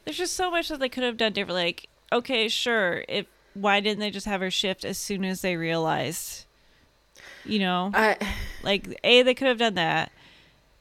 there's 0.04 0.16
just 0.16 0.34
so 0.34 0.50
much 0.50 0.68
that 0.68 0.78
they 0.78 0.88
could 0.88 1.02
have 1.02 1.16
done 1.16 1.32
different. 1.32 1.56
Like, 1.56 1.88
okay, 2.12 2.48
sure, 2.48 3.04
if 3.08 3.26
why 3.54 3.80
didn't 3.80 4.00
they 4.00 4.10
just 4.10 4.26
have 4.26 4.40
her 4.40 4.50
shift 4.50 4.84
as 4.84 4.96
soon 4.96 5.24
as 5.24 5.40
they 5.42 5.56
realized? 5.56 6.44
You 7.44 7.58
know, 7.58 7.90
I, 7.94 8.16
like 8.62 8.98
a 9.04 9.22
they 9.22 9.34
could 9.34 9.48
have 9.48 9.58
done 9.58 9.74
that, 9.74 10.12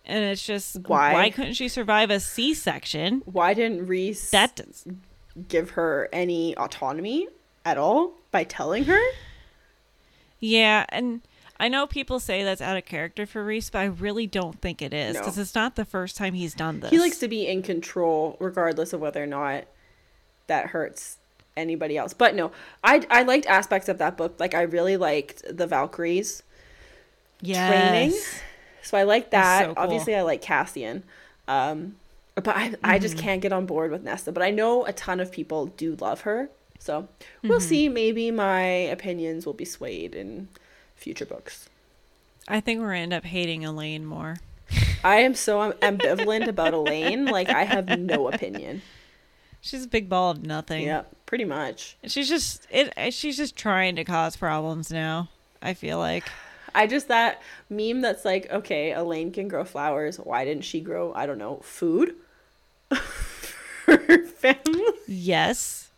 and 0.08 0.24
it's 0.24 0.46
just 0.46 0.78
Why? 0.88 1.14
why 1.14 1.30
couldn't 1.30 1.54
she 1.54 1.68
survive 1.68 2.10
a 2.10 2.20
C-section? 2.20 3.22
why 3.26 3.54
didn't 3.54 3.88
Rhys 3.88 4.30
That 4.32 4.60
give 5.48 5.72
her 5.72 6.08
any 6.14 6.56
autonomy 6.58 7.28
at 7.66 7.78
all 7.78 8.14
by 8.32 8.44
telling 8.44 8.86
her? 8.86 9.02
Yeah, 10.40 10.86
and 10.90 11.22
I 11.60 11.68
know 11.70 11.88
people 11.88 12.20
say 12.20 12.44
that's 12.44 12.62
out 12.62 12.78
of 12.78 12.86
character 12.86 13.26
for 13.26 13.44
Rhys, 13.44 13.70
but 13.70 13.80
I 13.80 13.86
really 13.86 14.28
don't 14.28 14.62
think 14.62 14.82
it 14.82 14.94
is 14.94 15.16
No. 15.16 15.22
because 15.22 15.38
it's 15.38 15.56
not 15.56 15.76
the 15.76 15.86
first 15.86 16.18
time 16.18 16.34
he's 16.34 16.54
done 16.54 16.82
this. 16.82 16.90
He 16.92 17.00
likes 17.00 17.18
to 17.20 17.28
be 17.28 17.48
in 17.48 17.62
control, 17.64 18.36
regardless 18.40 18.94
of 18.94 19.00
whether 19.00 19.24
or 19.24 19.28
not 19.28 19.64
that 20.48 20.68
hurts 20.68 21.18
anybody 21.58 21.98
else. 21.98 22.14
But 22.14 22.36
no, 22.36 22.52
I 22.84 23.06
I 23.10 23.24
liked 23.24 23.46
aspects 23.48 23.88
of 23.88 23.98
that 24.00 24.18
book. 24.18 24.36
Like 24.40 24.54
I 24.54 24.62
really 24.64 24.98
liked 24.98 25.44
the 25.50 25.66
Valkyries 25.66 26.44
training. 27.44 28.14
So 28.86 28.98
I 28.98 29.04
like 29.04 29.32
that. 29.32 29.62
so 29.65 29.74
cool. 29.74 29.84
Obviously, 29.84 30.15
I 30.15 30.22
like 30.22 30.42
Cassian. 30.42 31.04
Um, 31.48 31.96
but 32.36 32.48
I, 32.50 32.74
I 32.84 32.96
Mm-hmm. 32.96 33.01
just 33.01 33.18
can't 33.18 33.42
get 33.42 33.51
on 33.54 33.65
board 33.65 33.92
with 33.92 34.04
Nesta. 34.04 34.32
But 34.32 34.44
I 34.44 34.51
know 34.51 34.86
a 34.86 34.94
ton 34.94 35.20
of 35.20 35.32
people 35.32 35.68
do 35.68 35.96
love 35.96 36.22
her. 36.22 36.50
So 36.80 37.08
we'll 37.44 37.60
Mm-hmm. 37.60 37.68
see. 37.68 37.89
Maybe 37.89 38.32
my 38.32 38.62
opinions 38.62 39.46
will 39.46 39.54
be 39.54 39.65
swayed 39.65 40.13
in 40.15 40.50
future 40.96 41.25
books. 41.25 41.68
I 42.48 42.60
think 42.60 42.80
we're 42.80 42.88
gonna 42.89 43.00
end 43.00 43.13
up 43.13 43.25
hating 43.25 43.63
Elain 43.65 44.06
more. 44.06 44.38
I 45.04 45.18
am 45.18 45.34
so 45.36 45.72
ambivalent 45.74 46.48
about 46.48 46.74
Elain. 46.74 47.25
Like 47.25 47.50
I 47.50 47.63
have 47.63 47.88
no 47.98 48.27
opinion. 48.27 48.82
She's 49.62 49.86
a 49.86 49.88
big 49.88 50.10
ball 50.10 50.30
of 50.32 50.44
nothing. 50.44 50.84
Yeah, 50.86 51.04
pretty 51.25 51.46
much. 51.46 51.98
She's 52.06 52.30
just 52.30 52.68
it. 52.70 53.13
She's 53.13 53.36
just 53.38 53.56
trying 53.56 53.96
to 53.96 54.04
cause 54.04 54.36
problems 54.36 54.92
now. 54.92 55.30
I 55.62 55.74
feel 55.74 55.98
like. 55.98 56.25
I 56.75 56.88
just 56.88 57.08
that 57.08 57.41
meme 57.70 58.01
that's 58.01 58.25
like, 58.25 58.51
okay, 58.51 58.91
Elain 58.91 59.32
can 59.32 59.48
grow 59.48 59.63
flowers. 59.63 60.17
Why 60.17 60.46
didn't 60.46 60.65
she 60.65 60.82
grow? 60.82 61.13
I 61.13 61.25
don't 61.25 61.38
know, 61.38 61.62
food. 61.63 62.15
for 62.89 63.98
her 63.98 64.25
family. 64.25 64.84
Yes. 65.08 65.89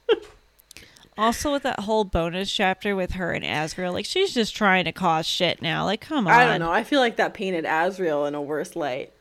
also, 1.17 1.51
with 1.53 1.63
that 1.63 1.81
whole 1.81 2.03
bonus 2.03 2.51
chapter 2.51 2.95
with 2.95 3.11
her 3.13 3.31
and 3.31 3.43
Azriel, 3.43 3.93
like 3.93 4.05
she's 4.05 4.33
just 4.33 4.55
trying 4.55 4.85
to 4.85 4.91
cause 4.91 5.25
shit 5.25 5.61
now. 5.61 5.85
Like, 5.85 6.01
come 6.01 6.27
on. 6.27 6.33
I 6.33 6.45
don't 6.45 6.59
know. 6.59 6.71
I 6.71 6.83
feel 6.83 6.99
like 6.99 7.15
that 7.17 7.33
painted 7.33 7.65
Azriel 7.65 8.27
in 8.27 8.35
a 8.35 8.41
worse 8.41 8.75
light. 8.75 9.11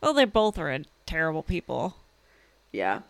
Well, 0.00 0.14
they 0.14 0.24
both 0.24 0.58
are 0.58 0.78
terrible 1.06 1.42
people. 1.42 1.96
Yeah. 2.72 3.00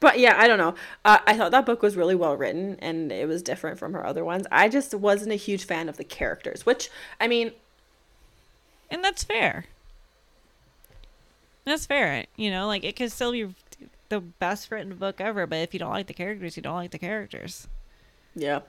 But 0.00 0.18
yeah, 0.18 0.34
I 0.38 0.46
don't 0.46 0.58
know. 0.58 0.74
Uh, 1.04 1.18
I 1.26 1.36
thought 1.36 1.52
that 1.52 1.64
book 1.66 1.82
was 1.82 1.96
really 1.96 2.14
well 2.14 2.36
written 2.36 2.76
and 2.80 3.10
it 3.10 3.26
was 3.26 3.42
different 3.42 3.78
from 3.78 3.94
her 3.94 4.04
other 4.04 4.24
ones. 4.24 4.46
I 4.52 4.68
just 4.68 4.94
wasn't 4.94 5.32
a 5.32 5.36
huge 5.36 5.64
fan 5.64 5.88
of 5.88 5.96
the 5.96 6.04
characters, 6.04 6.66
which, 6.66 6.90
I 7.20 7.28
mean, 7.28 7.52
And 8.90 9.02
that's 9.04 9.24
fair. 9.24 9.66
That's 11.64 11.86
fair. 11.86 12.26
You 12.36 12.50
know, 12.50 12.66
like 12.66 12.84
it 12.84 12.96
could 12.96 13.12
still 13.12 13.32
be 13.32 13.48
the 14.08 14.20
best 14.20 14.70
written 14.70 14.94
book 14.96 15.20
ever, 15.20 15.46
but 15.46 15.56
if 15.58 15.74
you 15.74 15.80
don't 15.80 15.90
like 15.92 16.06
the 16.06 16.14
characters, 16.14 16.56
you 16.56 16.62
don't 16.62 16.76
like 16.76 16.92
the 16.92 16.98
characters. 16.98 17.68
yeah. 18.34 18.60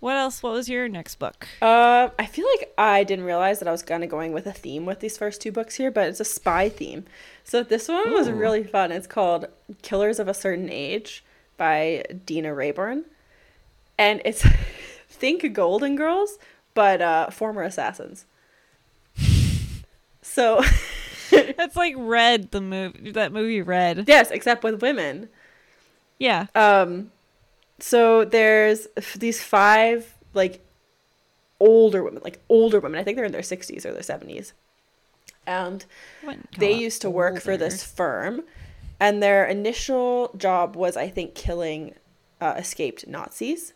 What 0.00 0.16
else? 0.16 0.42
What 0.42 0.52
was 0.52 0.68
your 0.68 0.88
next 0.88 1.16
book? 1.16 1.46
Uh, 1.62 2.10
I 2.18 2.26
feel 2.26 2.46
like 2.58 2.72
I 2.76 3.04
didn't 3.04 3.24
realize 3.24 3.58
that 3.58 3.68
I 3.68 3.72
was 3.72 3.82
kind 3.82 4.04
of 4.04 4.10
going 4.10 4.32
with 4.32 4.46
a 4.46 4.52
theme 4.52 4.86
with 4.86 5.00
these 5.00 5.16
first 5.16 5.40
two 5.40 5.52
books 5.52 5.76
here, 5.76 5.90
but 5.90 6.08
it's 6.08 6.20
a 6.20 6.24
spy 6.24 6.68
theme. 6.68 7.04
So 7.42 7.62
this 7.62 7.88
one 7.88 8.12
was 8.12 8.30
really 8.30 8.64
fun. 8.64 8.92
It's 8.92 9.06
called 9.06 9.46
Killers 9.82 10.18
of 10.18 10.28
a 10.28 10.34
Certain 10.34 10.68
Age 10.70 11.24
by 11.56 12.04
Deanna 12.10 12.54
Raybourn. 12.54 13.04
And 13.98 14.20
it's 14.24 14.44
think 15.08 15.52
Golden 15.52 15.96
Girls, 15.96 16.38
but 16.74 17.00
uh, 17.00 17.30
former 17.30 17.62
assassins. 17.62 18.26
So 20.22 20.62
That's 21.56 21.76
like 21.76 21.94
Red, 21.96 22.50
the 22.50 22.60
movie. 22.60 23.12
That 23.12 23.32
movie 23.32 23.62
Red. 23.62 24.04
yes, 24.06 24.30
except 24.30 24.64
with 24.64 24.82
women. 24.82 25.28
Yeah. 26.18 26.46
Um, 26.54 27.10
so 27.78 28.24
there's 28.24 28.86
these 29.16 29.42
five 29.42 30.14
like 30.32 30.64
older 31.60 32.02
women, 32.02 32.22
like 32.22 32.40
older 32.48 32.80
women. 32.80 33.00
I 33.00 33.04
think 33.04 33.16
they're 33.16 33.24
in 33.24 33.32
their 33.32 33.42
sixties 33.42 33.84
or 33.86 33.92
their 33.92 34.02
seventies, 34.02 34.52
and 35.46 35.84
they 36.58 36.72
used 36.72 37.02
to 37.02 37.10
work 37.10 37.40
for 37.40 37.56
this 37.56 37.82
firm, 37.82 38.42
and 39.00 39.22
their 39.22 39.46
initial 39.46 40.30
job 40.36 40.76
was, 40.76 40.96
I 40.96 41.08
think, 41.08 41.34
killing 41.34 41.94
uh, 42.40 42.54
escaped 42.56 43.06
Nazis, 43.06 43.72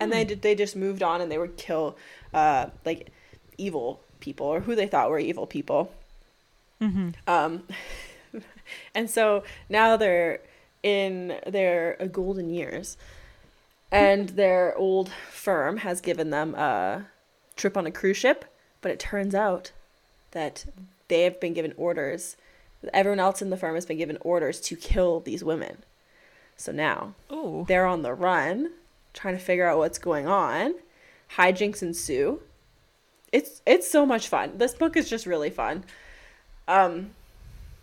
and 0.00 0.12
they 0.12 0.24
did 0.24 0.42
they 0.42 0.54
just 0.54 0.76
moved 0.76 1.02
on 1.02 1.20
and 1.20 1.30
they 1.30 1.38
would 1.38 1.56
kill 1.56 1.96
uh, 2.34 2.66
like 2.84 3.10
evil 3.58 4.00
people 4.20 4.46
or 4.46 4.60
who 4.60 4.74
they 4.74 4.86
thought 4.86 5.10
were 5.10 5.18
evil 5.18 5.46
people. 5.46 5.92
Mhm. 6.80 7.14
Um, 7.26 7.64
and 8.94 9.08
so 9.08 9.44
now 9.68 9.96
they're 9.96 10.40
in 10.82 11.38
their 11.46 11.96
uh, 12.00 12.06
golden 12.06 12.50
years, 12.50 12.96
and 13.90 14.30
their 14.30 14.76
old 14.76 15.10
firm 15.30 15.78
has 15.78 16.00
given 16.00 16.30
them 16.30 16.54
a 16.54 17.06
trip 17.56 17.76
on 17.76 17.86
a 17.86 17.90
cruise 17.90 18.16
ship. 18.16 18.44
But 18.80 18.90
it 18.90 18.98
turns 18.98 19.34
out 19.34 19.70
that 20.32 20.64
they 21.08 21.22
have 21.22 21.40
been 21.40 21.52
given 21.52 21.74
orders. 21.76 22.36
Everyone 22.92 23.20
else 23.20 23.40
in 23.40 23.50
the 23.50 23.56
firm 23.56 23.74
has 23.74 23.86
been 23.86 23.98
given 23.98 24.18
orders 24.22 24.60
to 24.62 24.76
kill 24.76 25.20
these 25.20 25.44
women. 25.44 25.84
So 26.56 26.72
now 26.72 27.14
Ooh. 27.30 27.64
they're 27.68 27.86
on 27.86 28.02
the 28.02 28.12
run, 28.12 28.72
trying 29.14 29.36
to 29.36 29.40
figure 29.40 29.68
out 29.68 29.78
what's 29.78 29.98
going 29.98 30.26
on. 30.26 30.74
Hijinks 31.36 31.82
ensue. 31.82 32.40
It's 33.30 33.62
it's 33.64 33.90
so 33.90 34.04
much 34.04 34.28
fun. 34.28 34.58
This 34.58 34.74
book 34.74 34.96
is 34.96 35.08
just 35.08 35.26
really 35.26 35.50
fun. 35.50 35.84
Um, 36.68 37.10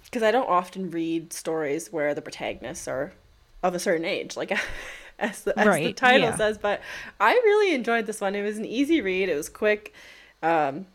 because 0.10 0.24
I 0.24 0.32
don't 0.32 0.50
often 0.50 0.90
read 0.90 1.32
stories 1.34 1.92
where 1.92 2.14
the 2.14 2.22
protagonists 2.22 2.88
are 2.88 3.14
of 3.62 3.76
a 3.76 3.80
certain 3.80 4.06
age, 4.06 4.36
like 4.36 4.52
as 5.20 5.44
the, 5.44 5.58
as 5.58 5.76
the 5.76 5.94
title 5.94 6.30
yeah. 6.30 6.36
says. 6.36 6.58
But 6.58 6.82
I 7.20 7.34
really 7.34 7.74
enjoyed 7.76 8.06
this 8.06 8.22
one. 8.22 8.36
It 8.36 8.44
was 8.44 8.58
an 8.58 8.66
easy 8.66 9.02
read. 9.02 9.30
It 9.30 9.36
was 9.36 9.50
quick. 9.50 9.94
Um, 10.42 10.88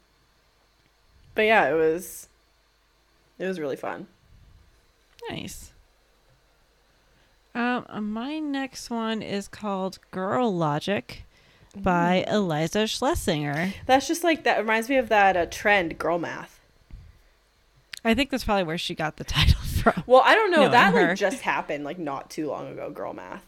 but 1.34 1.42
yeah, 1.42 1.68
it 1.68 1.74
was 1.74 2.28
it 3.38 3.46
was 3.46 3.60
really 3.60 3.76
fun. 3.76 4.06
Nice. 5.30 5.72
Um, 7.54 8.10
my 8.12 8.40
next 8.40 8.90
one 8.90 9.22
is 9.22 9.46
called 9.46 9.98
Girl 10.10 10.52
Logic 10.52 11.24
by 11.76 12.24
Iliza 12.28 12.84
Shlesinger. 12.84 13.74
That's 13.86 14.08
just 14.08 14.24
like 14.24 14.42
that 14.44 14.58
reminds 14.58 14.88
me 14.88 14.96
of 14.96 15.08
that 15.08 15.36
uh, 15.36 15.46
trend, 15.46 15.98
girl 15.98 16.18
math. 16.18 16.53
I 18.04 18.14
think 18.14 18.30
that's 18.30 18.44
probably 18.44 18.64
where 18.64 18.78
she 18.78 18.94
got 18.94 19.16
the 19.16 19.24
title 19.24 19.60
from. 19.60 20.02
Well, 20.06 20.22
I 20.24 20.34
don't 20.34 20.50
know. 20.50 20.68
That 20.68 20.92
her. 20.94 21.08
like 21.08 21.16
just 21.16 21.40
happened 21.42 21.84
like 21.84 21.98
not 21.98 22.30
too 22.30 22.48
long 22.48 22.68
ago. 22.68 22.90
Girl 22.90 23.12
math. 23.14 23.44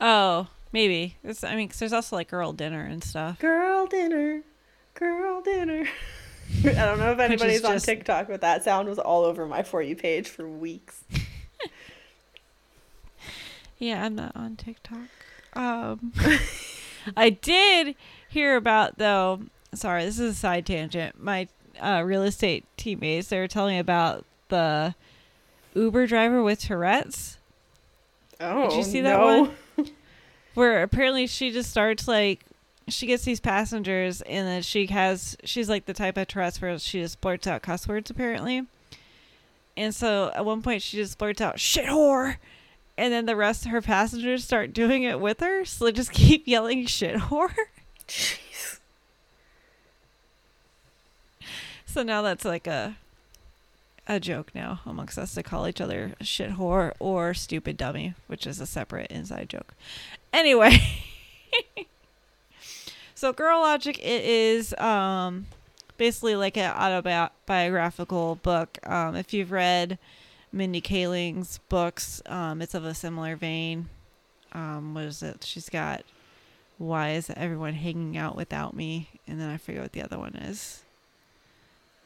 Oh, 0.00 0.48
maybe. 0.72 1.16
It's, 1.24 1.44
I 1.44 1.54
mean, 1.56 1.68
'cause 1.68 1.78
there's 1.78 1.92
also 1.92 2.16
like 2.16 2.28
girl 2.28 2.52
dinner 2.52 2.84
and 2.84 3.02
stuff. 3.04 3.38
Girl 3.38 3.86
dinner, 3.86 4.42
girl 4.94 5.40
dinner. 5.42 5.86
I 6.64 6.72
don't 6.72 6.98
know 6.98 7.12
if 7.12 7.18
anybody's 7.20 7.64
on 7.64 7.74
just- 7.74 7.84
TikTok, 7.86 8.28
but 8.28 8.40
that 8.40 8.64
sound 8.64 8.88
was 8.88 8.98
all 8.98 9.24
over 9.24 9.46
my 9.46 9.62
for 9.62 9.82
you 9.82 9.94
page 9.96 10.28
for 10.28 10.48
weeks. 10.48 11.04
Yeah, 13.78 14.04
I'm 14.04 14.14
not 14.14 14.36
on 14.36 14.56
TikTok. 14.56 15.08
Um, 15.54 16.12
I 17.16 17.30
did 17.30 17.94
hear 18.28 18.56
about 18.56 18.98
though. 18.98 19.40
Sorry, 19.74 20.04
this 20.04 20.18
is 20.18 20.32
a 20.32 20.38
side 20.38 20.66
tangent. 20.66 21.22
My 21.22 21.48
uh, 21.80 22.02
real 22.04 22.22
estate 22.22 22.64
teammates 22.76 23.28
they 23.28 23.38
were 23.38 23.48
telling 23.48 23.74
me 23.74 23.78
about 23.78 24.24
the 24.48 24.94
Uber 25.74 26.06
driver 26.06 26.42
with 26.42 26.60
Tourette's, 26.60 27.38
Oh, 28.40 28.70
did 28.70 28.76
you 28.78 28.84
see 28.84 29.00
that 29.02 29.18
no. 29.18 29.52
one? 29.76 29.90
where 30.54 30.82
apparently 30.82 31.26
she 31.26 31.50
just 31.50 31.70
starts 31.70 32.08
like 32.08 32.44
she 32.88 33.06
gets 33.06 33.24
these 33.24 33.38
passengers, 33.38 34.20
and 34.22 34.48
then 34.48 34.62
she 34.62 34.86
has 34.86 35.36
she's 35.44 35.68
like 35.68 35.86
the 35.86 35.92
type 35.94 36.16
of 36.16 36.26
Tourette's 36.26 36.60
where 36.60 36.78
she 36.78 37.00
just 37.00 37.20
blurts 37.20 37.46
out 37.46 37.62
cuss 37.62 37.86
words 37.86 38.10
apparently. 38.10 38.66
And 39.76 39.94
so 39.94 40.32
at 40.34 40.44
one 40.44 40.62
point 40.62 40.82
she 40.82 40.96
just 40.96 41.18
blurts 41.18 41.40
out 41.40 41.60
"shit 41.60 41.86
whore," 41.86 42.36
and 42.98 43.12
then 43.12 43.26
the 43.26 43.36
rest 43.36 43.64
of 43.64 43.70
her 43.70 43.82
passengers 43.82 44.42
start 44.42 44.72
doing 44.72 45.02
it 45.04 45.20
with 45.20 45.40
her. 45.40 45.64
So 45.64 45.84
they 45.84 45.92
just 45.92 46.10
keep 46.12 46.48
yelling 46.48 46.86
"shit 46.86 47.16
whore." 47.16 47.54
Jeez. 48.08 48.80
So 51.92 52.04
now 52.04 52.22
that's 52.22 52.44
like 52.44 52.68
a 52.68 52.96
a 54.06 54.20
joke 54.20 54.52
now 54.54 54.80
amongst 54.86 55.18
us 55.18 55.34
to 55.34 55.42
call 55.42 55.66
each 55.66 55.80
other 55.80 56.12
shit 56.20 56.52
whore 56.52 56.92
or 57.00 57.34
stupid 57.34 57.76
dummy, 57.76 58.14
which 58.28 58.46
is 58.46 58.60
a 58.60 58.66
separate 58.66 59.10
inside 59.10 59.48
joke. 59.48 59.74
Anyway. 60.32 60.78
so 63.16 63.32
Girl 63.32 63.58
Logic 63.58 63.98
it 63.98 64.24
is 64.24 64.72
um 64.74 65.46
basically 65.96 66.36
like 66.36 66.56
an 66.56 66.70
autobiographical 66.70 68.36
book. 68.36 68.78
Um 68.86 69.16
if 69.16 69.34
you've 69.34 69.50
read 69.50 69.98
Mindy 70.52 70.80
Kaling's 70.80 71.58
books, 71.68 72.22
um 72.26 72.62
it's 72.62 72.74
of 72.74 72.84
a 72.84 72.94
similar 72.94 73.34
vein. 73.34 73.88
Um 74.52 74.94
what 74.94 75.04
is 75.06 75.24
it? 75.24 75.42
She's 75.42 75.68
got 75.68 76.04
why 76.78 77.10
is 77.14 77.30
everyone 77.30 77.74
hanging 77.74 78.16
out 78.16 78.36
without 78.36 78.76
me? 78.76 79.08
And 79.26 79.40
then 79.40 79.50
I 79.50 79.56
forget 79.56 79.82
what 79.82 79.92
the 79.92 80.02
other 80.02 80.20
one 80.20 80.36
is 80.36 80.84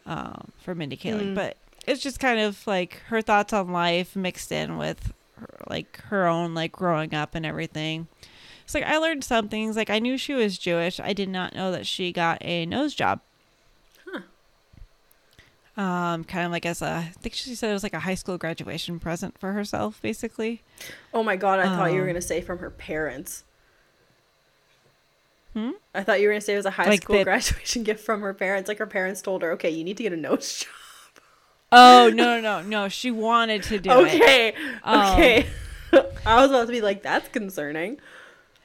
um, 0.06 0.52
for 0.58 0.74
Mindy 0.74 0.96
Kaling. 0.96 1.32
Mm. 1.32 1.34
But 1.34 1.56
it's 1.86 2.02
just 2.02 2.20
kind 2.20 2.40
of 2.40 2.66
like 2.66 3.02
her 3.08 3.20
thoughts 3.22 3.52
on 3.52 3.72
life 3.72 4.14
mixed 4.16 4.50
in 4.52 4.76
with 4.78 5.12
her, 5.36 5.48
like 5.68 6.00
her 6.04 6.26
own 6.26 6.54
like 6.54 6.72
growing 6.72 7.14
up 7.14 7.34
and 7.34 7.44
everything. 7.46 8.06
It's 8.64 8.74
like 8.74 8.84
I 8.84 8.96
learned 8.98 9.24
some 9.24 9.48
things. 9.48 9.76
Like 9.76 9.90
I 9.90 9.98
knew 9.98 10.16
she 10.16 10.32
was 10.34 10.56
Jewish. 10.58 10.98
I 11.00 11.12
did 11.12 11.28
not 11.28 11.54
know 11.54 11.70
that 11.72 11.86
she 11.86 12.12
got 12.12 12.38
a 12.40 12.64
nose 12.66 12.94
job. 12.94 13.20
Um, 15.76 16.22
kind 16.22 16.46
of 16.46 16.52
like 16.52 16.64
as 16.66 16.82
a, 16.82 16.86
I 16.86 17.12
think 17.20 17.34
she 17.34 17.56
said 17.56 17.68
it 17.70 17.72
was 17.72 17.82
like 17.82 17.94
a 17.94 17.98
high 17.98 18.14
school 18.14 18.38
graduation 18.38 19.00
present 19.00 19.36
for 19.38 19.52
herself, 19.54 20.00
basically. 20.00 20.62
Oh 21.12 21.24
my 21.24 21.34
god, 21.34 21.58
I 21.58 21.64
thought 21.64 21.86
you 21.90 21.96
were 21.96 22.02
Um, 22.02 22.10
gonna 22.10 22.20
say 22.22 22.40
from 22.40 22.58
her 22.58 22.70
parents. 22.70 23.42
Hmm? 25.54 25.70
I 25.94 26.02
thought 26.02 26.20
you 26.20 26.26
were 26.28 26.34
gonna 26.34 26.40
say 26.40 26.54
it 26.54 26.56
was 26.56 26.66
a 26.66 26.70
high 26.70 26.86
Like 26.88 27.02
school 27.02 27.16
that- 27.16 27.24
graduation 27.24 27.82
gift 27.88 28.04
from 28.04 28.20
her 28.22 28.34
parents. 28.34 28.68
Like 28.68 28.78
her 28.78 28.86
parents 28.86 29.22
told 29.22 29.42
her, 29.42 29.52
"Okay, 29.52 29.70
you 29.70 29.84
need 29.84 29.96
to 29.96 30.02
get 30.02 30.12
a 30.12 30.16
nose 30.16 30.58
job." 30.64 31.22
Oh 31.72 32.10
no, 32.14 32.40
no, 32.40 32.60
no, 32.60 32.62
no! 32.68 32.88
She 32.88 33.10
wanted 33.10 33.62
to 33.64 33.78
do 33.78 33.90
it. 33.90 34.14
okay, 34.20 34.54
Um, 34.82 35.12
okay. 35.12 35.46
I 36.26 36.40
was 36.40 36.50
about 36.50 36.66
to 36.66 36.72
be 36.72 36.80
like, 36.80 37.02
"That's 37.02 37.28
concerning." 37.28 37.98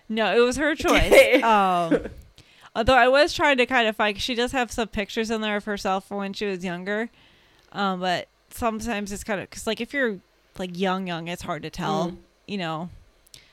No, 0.09 0.35
it 0.35 0.39
was 0.43 0.57
her 0.57 0.73
choice. 0.75 1.03
Okay. 1.05 1.41
Um, 1.43 2.07
although 2.75 2.95
I 2.95 3.07
was 3.07 3.33
trying 3.33 3.57
to 3.57 3.67
kind 3.67 3.87
of 3.87 3.95
find, 3.95 4.19
she 4.19 4.33
does 4.33 4.51
have 4.53 4.71
some 4.71 4.87
pictures 4.87 5.29
in 5.29 5.41
there 5.41 5.55
of 5.57 5.65
herself 5.65 6.07
from 6.07 6.17
when 6.17 6.33
she 6.33 6.45
was 6.47 6.63
younger. 6.65 7.09
Um, 7.71 7.99
but 7.99 8.27
sometimes 8.49 9.11
it's 9.11 9.23
kind 9.23 9.39
of 9.39 9.47
because 9.49 9.67
like 9.67 9.79
if 9.81 9.93
you're 9.93 10.17
like 10.57 10.77
young, 10.77 11.05
young, 11.05 11.27
it's 11.27 11.43
hard 11.43 11.61
to 11.63 11.69
tell, 11.69 12.09
Mm. 12.11 12.17
you 12.47 12.57
know. 12.57 12.89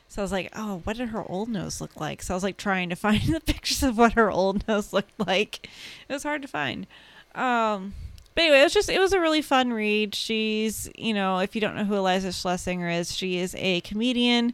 So 0.09 0.23
I 0.23 0.25
was 0.25 0.33
like, 0.33 0.51
oh, 0.55 0.81
what 0.85 0.97
did 0.97 1.11
her 1.11 1.29
old 1.29 1.49
nose 1.49 1.81
look 1.81 1.99
like? 2.01 2.23
So 2.23 2.35
I 2.35 2.37
was 2.37 2.43
like 2.43 2.57
trying 2.57 2.89
to 2.91 2.97
find 2.97 3.23
the 3.23 3.41
pictures 3.41 3.83
of 3.83 3.99
what 3.99 4.13
her 4.15 4.31
old 4.31 4.67
nose 4.69 4.93
looked 4.93 5.19
like. 5.27 5.69
It 6.09 6.13
was 6.13 6.23
hard 6.23 6.43
to 6.43 6.49
find. 6.49 6.87
Um, 7.35 7.95
but 8.35 8.43
anyway, 8.43 8.61
it 8.61 8.65
was 8.65 8.75
just 8.75 8.91
it 8.91 9.01
was 9.01 9.13
a 9.13 9.21
really 9.21 9.43
fun 9.43 9.73
read. 9.73 10.15
She's 10.15 10.91
you 10.97 11.15
know 11.15 11.39
if 11.39 11.55
you 11.55 11.61
don't 11.61 11.75
know 11.75 11.85
who 11.85 11.95
Iliza 11.95 12.29
Shlesinger 12.29 13.01
is, 13.01 13.17
she 13.17 13.39
is 13.39 13.55
a 13.59 13.81
comedian. 13.81 14.53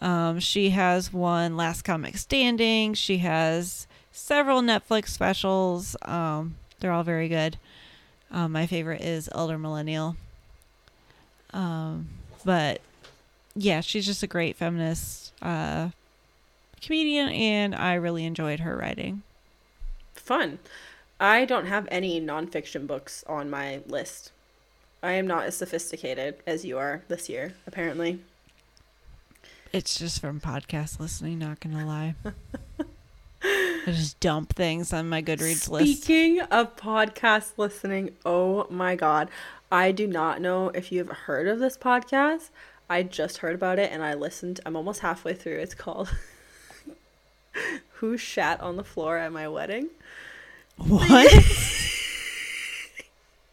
Um, 0.00 0.40
she 0.40 0.70
has 0.70 1.12
won 1.12 1.56
Last 1.56 1.82
Comic 1.82 2.16
Standing. 2.16 2.94
She 2.94 3.18
has 3.18 3.86
several 4.10 4.60
Netflix 4.60 5.08
specials. 5.08 5.96
Um, 6.02 6.56
they're 6.80 6.90
all 6.90 7.04
very 7.04 7.28
good. 7.28 7.58
Um, 8.32 8.50
my 8.50 8.66
favorite 8.66 9.02
is 9.02 9.28
Elder 9.32 9.58
Millennial. 9.58 10.16
Um, 11.52 12.08
but 12.44 12.80
yeah, 13.54 13.80
she's 13.80 14.06
just 14.06 14.22
a 14.22 14.26
great 14.26 14.56
feminist 14.56 15.32
uh, 15.42 15.90
comedian, 16.80 17.28
and 17.28 17.74
I 17.74 17.94
really 17.94 18.24
enjoyed 18.24 18.60
her 18.60 18.76
writing. 18.76 19.22
Fun. 20.14 20.58
I 21.20 21.44
don't 21.44 21.66
have 21.66 21.86
any 21.90 22.20
nonfiction 22.20 22.86
books 22.86 23.24
on 23.26 23.48
my 23.48 23.80
list. 23.86 24.32
I 25.02 25.12
am 25.12 25.26
not 25.26 25.44
as 25.44 25.56
sophisticated 25.56 26.36
as 26.46 26.64
you 26.64 26.78
are 26.78 27.02
this 27.08 27.28
year, 27.28 27.54
apparently. 27.66 28.20
It's 29.72 29.98
just 29.98 30.20
from 30.20 30.40
podcast 30.40 31.00
listening, 31.00 31.38
not 31.38 31.60
gonna 31.60 31.86
lie. 31.86 32.14
I 33.44 33.84
just 33.86 34.20
dump 34.20 34.54
things 34.54 34.92
on 34.92 35.08
my 35.08 35.22
Goodreads 35.22 35.68
list. 35.68 36.02
Speaking 36.02 36.40
of 36.40 36.76
podcast 36.76 37.52
listening, 37.56 38.14
oh 38.24 38.66
my 38.70 38.94
god. 38.94 39.28
I 39.72 39.90
do 39.90 40.06
not 40.06 40.40
know 40.40 40.68
if 40.68 40.92
you've 40.92 41.08
heard 41.08 41.48
of 41.48 41.58
this 41.58 41.76
podcast. 41.76 42.50
I 42.92 43.02
just 43.02 43.38
heard 43.38 43.54
about 43.54 43.78
it 43.78 43.90
and 43.90 44.02
I 44.02 44.12
listened. 44.12 44.60
I'm 44.66 44.76
almost 44.76 45.00
halfway 45.00 45.32
through. 45.32 45.56
It's 45.60 45.72
called 45.72 46.14
Who 47.94 48.18
Shat 48.18 48.60
on 48.60 48.76
the 48.76 48.84
Floor 48.84 49.16
at 49.16 49.32
My 49.32 49.48
Wedding? 49.48 49.88
What? 50.76 51.32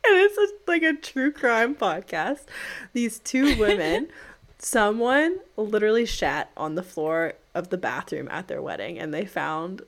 And 0.02 0.18
it's 0.18 0.38
a, 0.40 0.48
like 0.66 0.82
a 0.82 0.94
true 0.94 1.32
crime 1.32 1.76
podcast. 1.76 2.46
These 2.94 3.20
two 3.20 3.60
women, 3.60 4.08
someone 4.58 5.38
literally 5.56 6.06
shat 6.06 6.50
on 6.58 6.74
the 6.74 6.82
floor 6.82 7.34
of 7.54 7.70
the 7.70 7.78
bathroom 7.78 8.28
at 8.32 8.48
their 8.48 8.62
wedding 8.62 8.98
and 8.98 9.14
they 9.14 9.26
found 9.26 9.84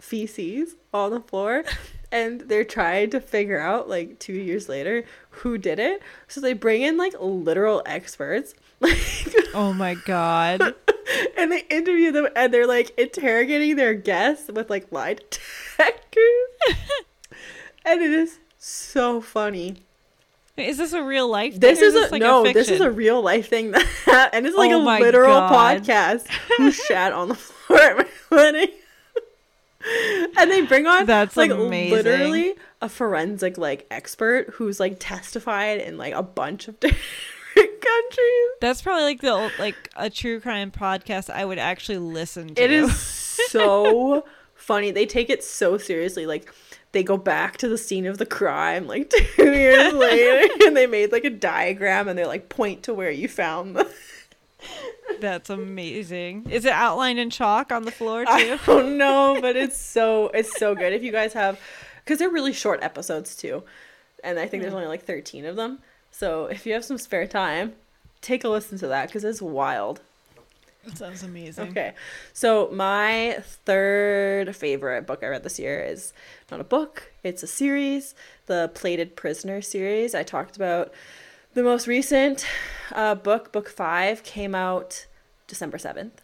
feces 0.00 0.74
on 0.92 1.12
the 1.12 1.20
floor 1.20 1.62
and 2.10 2.40
they're 2.42 2.64
trying 2.64 3.10
to 3.10 3.20
figure 3.20 3.60
out 3.60 3.88
like 3.88 4.18
2 4.18 4.32
years 4.32 4.68
later 4.68 5.04
who 5.30 5.58
did 5.58 5.78
it. 5.78 6.02
So 6.26 6.40
they 6.40 6.52
bring 6.52 6.82
in 6.82 6.96
like 6.96 7.14
literal 7.20 7.82
experts. 7.86 8.54
Like 8.80 8.98
oh 9.54 9.72
my 9.72 9.94
god. 9.94 10.60
and 11.38 11.50
they 11.52 11.62
interview 11.70 12.12
them 12.12 12.28
and 12.36 12.52
they're 12.52 12.66
like 12.66 12.96
interrogating 12.98 13.76
their 13.76 13.94
guests 13.94 14.50
with 14.52 14.68
like 14.70 14.90
lie 14.92 15.14
detectors. 15.14 16.24
and 17.84 18.02
it 18.02 18.10
is 18.10 18.38
so 18.58 19.20
funny. 19.20 19.76
Is 20.56 20.78
this 20.78 20.92
a 20.94 21.02
real 21.02 21.28
life? 21.28 21.52
thing, 21.52 21.60
This 21.60 21.80
or 21.82 21.84
is 21.84 21.94
a 21.94 22.08
like 22.12 22.22
no. 22.22 22.42
this 22.50 22.68
is 22.70 22.80
a 22.80 22.90
real 22.90 23.20
life 23.22 23.48
thing 23.48 23.72
that, 23.72 24.30
and 24.32 24.46
it's 24.46 24.56
like 24.56 24.70
Oh 24.72 24.80
a 24.82 25.00
literal 25.00 25.34
God. 25.40 25.82
podcast. 25.82 26.26
Who 26.56 26.70
shat 26.70 27.12
on 27.12 27.28
the 27.28 27.34
floor 27.34 27.78
at 27.80 27.96
my 27.98 28.06
wedding? 28.30 28.68
and 30.38 30.50
they 30.50 30.62
bring 30.62 30.86
on 30.86 31.06
That's 31.06 31.36
like 31.36 31.50
amazing. 31.50 31.92
literally 31.96 32.54
a 32.82 32.88
forensic 32.88 33.56
like 33.58 33.86
expert 33.90 34.50
who's 34.54 34.80
like 34.80 34.96
testified 34.98 35.78
in 35.80 35.96
like 35.98 36.12
a 36.14 36.22
bunch 36.22 36.68
of 36.68 36.80
different 36.80 37.02
countries. 38.06 38.48
That's 38.60 38.82
probably 38.82 39.04
like 39.04 39.20
the 39.20 39.30
old, 39.30 39.52
like 39.58 39.90
a 39.96 40.10
true 40.10 40.40
crime 40.40 40.70
podcast 40.70 41.30
I 41.30 41.44
would 41.44 41.58
actually 41.58 41.98
listen 41.98 42.54
to. 42.54 42.62
It 42.62 42.70
is 42.70 42.96
so 43.50 44.24
funny. 44.54 44.90
They 44.90 45.06
take 45.06 45.30
it 45.30 45.44
so 45.44 45.78
seriously. 45.78 46.26
Like 46.26 46.52
they 46.92 47.02
go 47.02 47.16
back 47.16 47.56
to 47.58 47.68
the 47.68 47.78
scene 47.78 48.06
of 48.06 48.18
the 48.18 48.26
crime 48.26 48.86
like 48.86 49.10
two 49.10 49.50
years 49.50 49.92
later 49.92 50.48
and 50.64 50.76
they 50.76 50.86
made 50.86 51.12
like 51.12 51.24
a 51.24 51.30
diagram 51.30 52.08
and 52.08 52.18
they 52.18 52.24
like 52.24 52.48
point 52.48 52.82
to 52.84 52.94
where 52.94 53.10
you 53.10 53.28
found 53.28 53.76
the 53.76 53.90
That's 55.20 55.50
amazing. 55.50 56.48
Is 56.50 56.64
it 56.64 56.72
outlined 56.72 57.18
in 57.18 57.30
chalk 57.30 57.70
on 57.70 57.84
the 57.84 57.90
floor 57.90 58.24
too? 58.24 58.30
I 58.30 58.58
don't 58.66 58.98
know, 58.98 59.38
but 59.40 59.56
it's 59.56 59.78
so 59.78 60.28
it's 60.28 60.58
so 60.58 60.74
good. 60.74 60.92
If 60.92 61.02
you 61.02 61.12
guys 61.12 61.32
have 61.34 61.60
because 62.04 62.18
they're 62.18 62.30
really 62.30 62.52
short 62.52 62.82
episodes 62.82 63.36
too. 63.36 63.62
And 64.24 64.38
I 64.38 64.46
think 64.46 64.62
there's 64.62 64.72
mm. 64.72 64.76
only 64.78 64.88
like 64.88 65.04
13 65.04 65.44
of 65.44 65.56
them. 65.56 65.80
So 66.10 66.46
if 66.46 66.66
you 66.66 66.72
have 66.72 66.84
some 66.84 66.98
spare 66.98 67.26
time, 67.26 67.74
take 68.26 68.42
a 68.42 68.48
listen 68.48 68.76
to 68.78 68.88
that 68.88 69.06
because 69.06 69.24
it's 69.24 69.40
wild. 69.40 70.00
That 70.84 70.98
sounds 70.98 71.22
amazing. 71.22 71.70
Okay. 71.70 71.94
So 72.32 72.68
my 72.72 73.38
third 73.64 74.54
favorite 74.54 75.06
book 75.06 75.22
I 75.22 75.28
read 75.28 75.44
this 75.44 75.58
year 75.58 75.80
is 75.80 76.12
not 76.50 76.60
a 76.60 76.64
book, 76.64 77.12
it's 77.22 77.42
a 77.42 77.46
series, 77.46 78.14
the 78.46 78.70
Plated 78.74 79.14
Prisoner 79.16 79.62
series. 79.62 80.14
I 80.14 80.24
talked 80.24 80.56
about 80.56 80.92
the 81.54 81.62
most 81.62 81.86
recent 81.86 82.44
uh, 82.92 83.14
book, 83.14 83.52
book 83.52 83.68
five, 83.68 84.22
came 84.24 84.54
out 84.54 85.06
December 85.46 85.78
7th. 85.78 86.18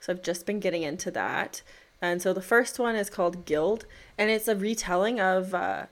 So 0.00 0.12
I've 0.12 0.22
just 0.22 0.44
been 0.44 0.58
getting 0.58 0.82
into 0.82 1.10
that. 1.12 1.62
And 2.00 2.20
so 2.20 2.32
the 2.32 2.42
first 2.42 2.80
one 2.80 2.96
is 2.96 3.08
called 3.08 3.46
Gild, 3.46 3.86
and 4.18 4.28
it's 4.28 4.48
a 4.48 4.56
retelling 4.56 5.20
of 5.20 5.54
uh, 5.54 5.86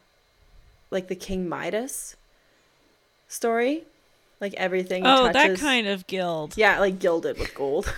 like 0.90 1.06
the 1.06 1.14
King 1.14 1.48
Midas 1.48 2.16
story. 3.28 3.84
Like 4.40 4.54
everything. 4.54 5.02
Oh, 5.06 5.30
that 5.32 5.58
kind 5.58 5.86
of 5.86 6.06
guild. 6.06 6.56
Yeah, 6.56 6.78
like 6.80 6.98
gilded 6.98 7.38
with 7.38 7.54
gold. 7.54 7.92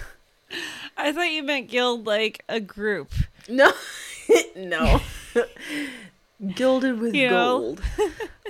I 0.97 1.13
thought 1.13 1.31
you 1.31 1.43
meant 1.43 1.69
guild 1.69 2.07
like 2.07 2.43
a 2.49 2.61
group. 2.61 3.11
No, 3.49 3.73
no. 4.57 5.01
Gilded 6.55 6.99
with 6.99 7.15
You 7.15 7.29
gold. 7.29 7.81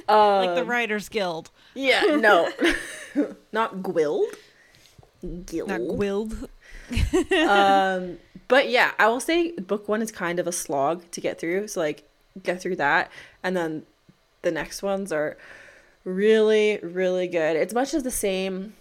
like 0.09 0.55
the 0.55 0.63
Um, 0.63 0.67
Writers 0.67 1.11
Guild. 1.11 1.51
Yeah, 1.75 2.17
no. 2.17 2.51
Not 3.53 3.83
gwilled. 3.83 4.35
Guild. 5.45 5.69
Not 5.69 5.99
guild. 5.99 6.49
um, 7.47 8.19
but 8.49 8.71
yeah, 8.71 8.93
I 8.99 9.09
will 9.09 9.21
say 9.21 9.53
book 9.53 9.89
one 9.89 10.01
is 10.01 10.11
kind 10.11 10.39
of 10.39 10.47
a 10.47 10.53
slog 10.53 11.03
to 11.11 11.21
get 11.21 11.39
through. 11.39 11.69
So 11.69 11.81
like 11.81 12.09
get 12.43 12.63
through 12.63 12.77
that, 12.77 13.11
and 13.43 13.55
then 13.57 13.85
the 14.41 14.51
next 14.51 14.83
ones 14.83 15.13
are 15.13 15.37
really 16.05 16.79
really 16.83 17.29
good. 17.29 17.57
It's 17.57 17.75
much 17.75 17.95
of 17.95 18.05
the 18.05 18.11
same. 18.11 18.75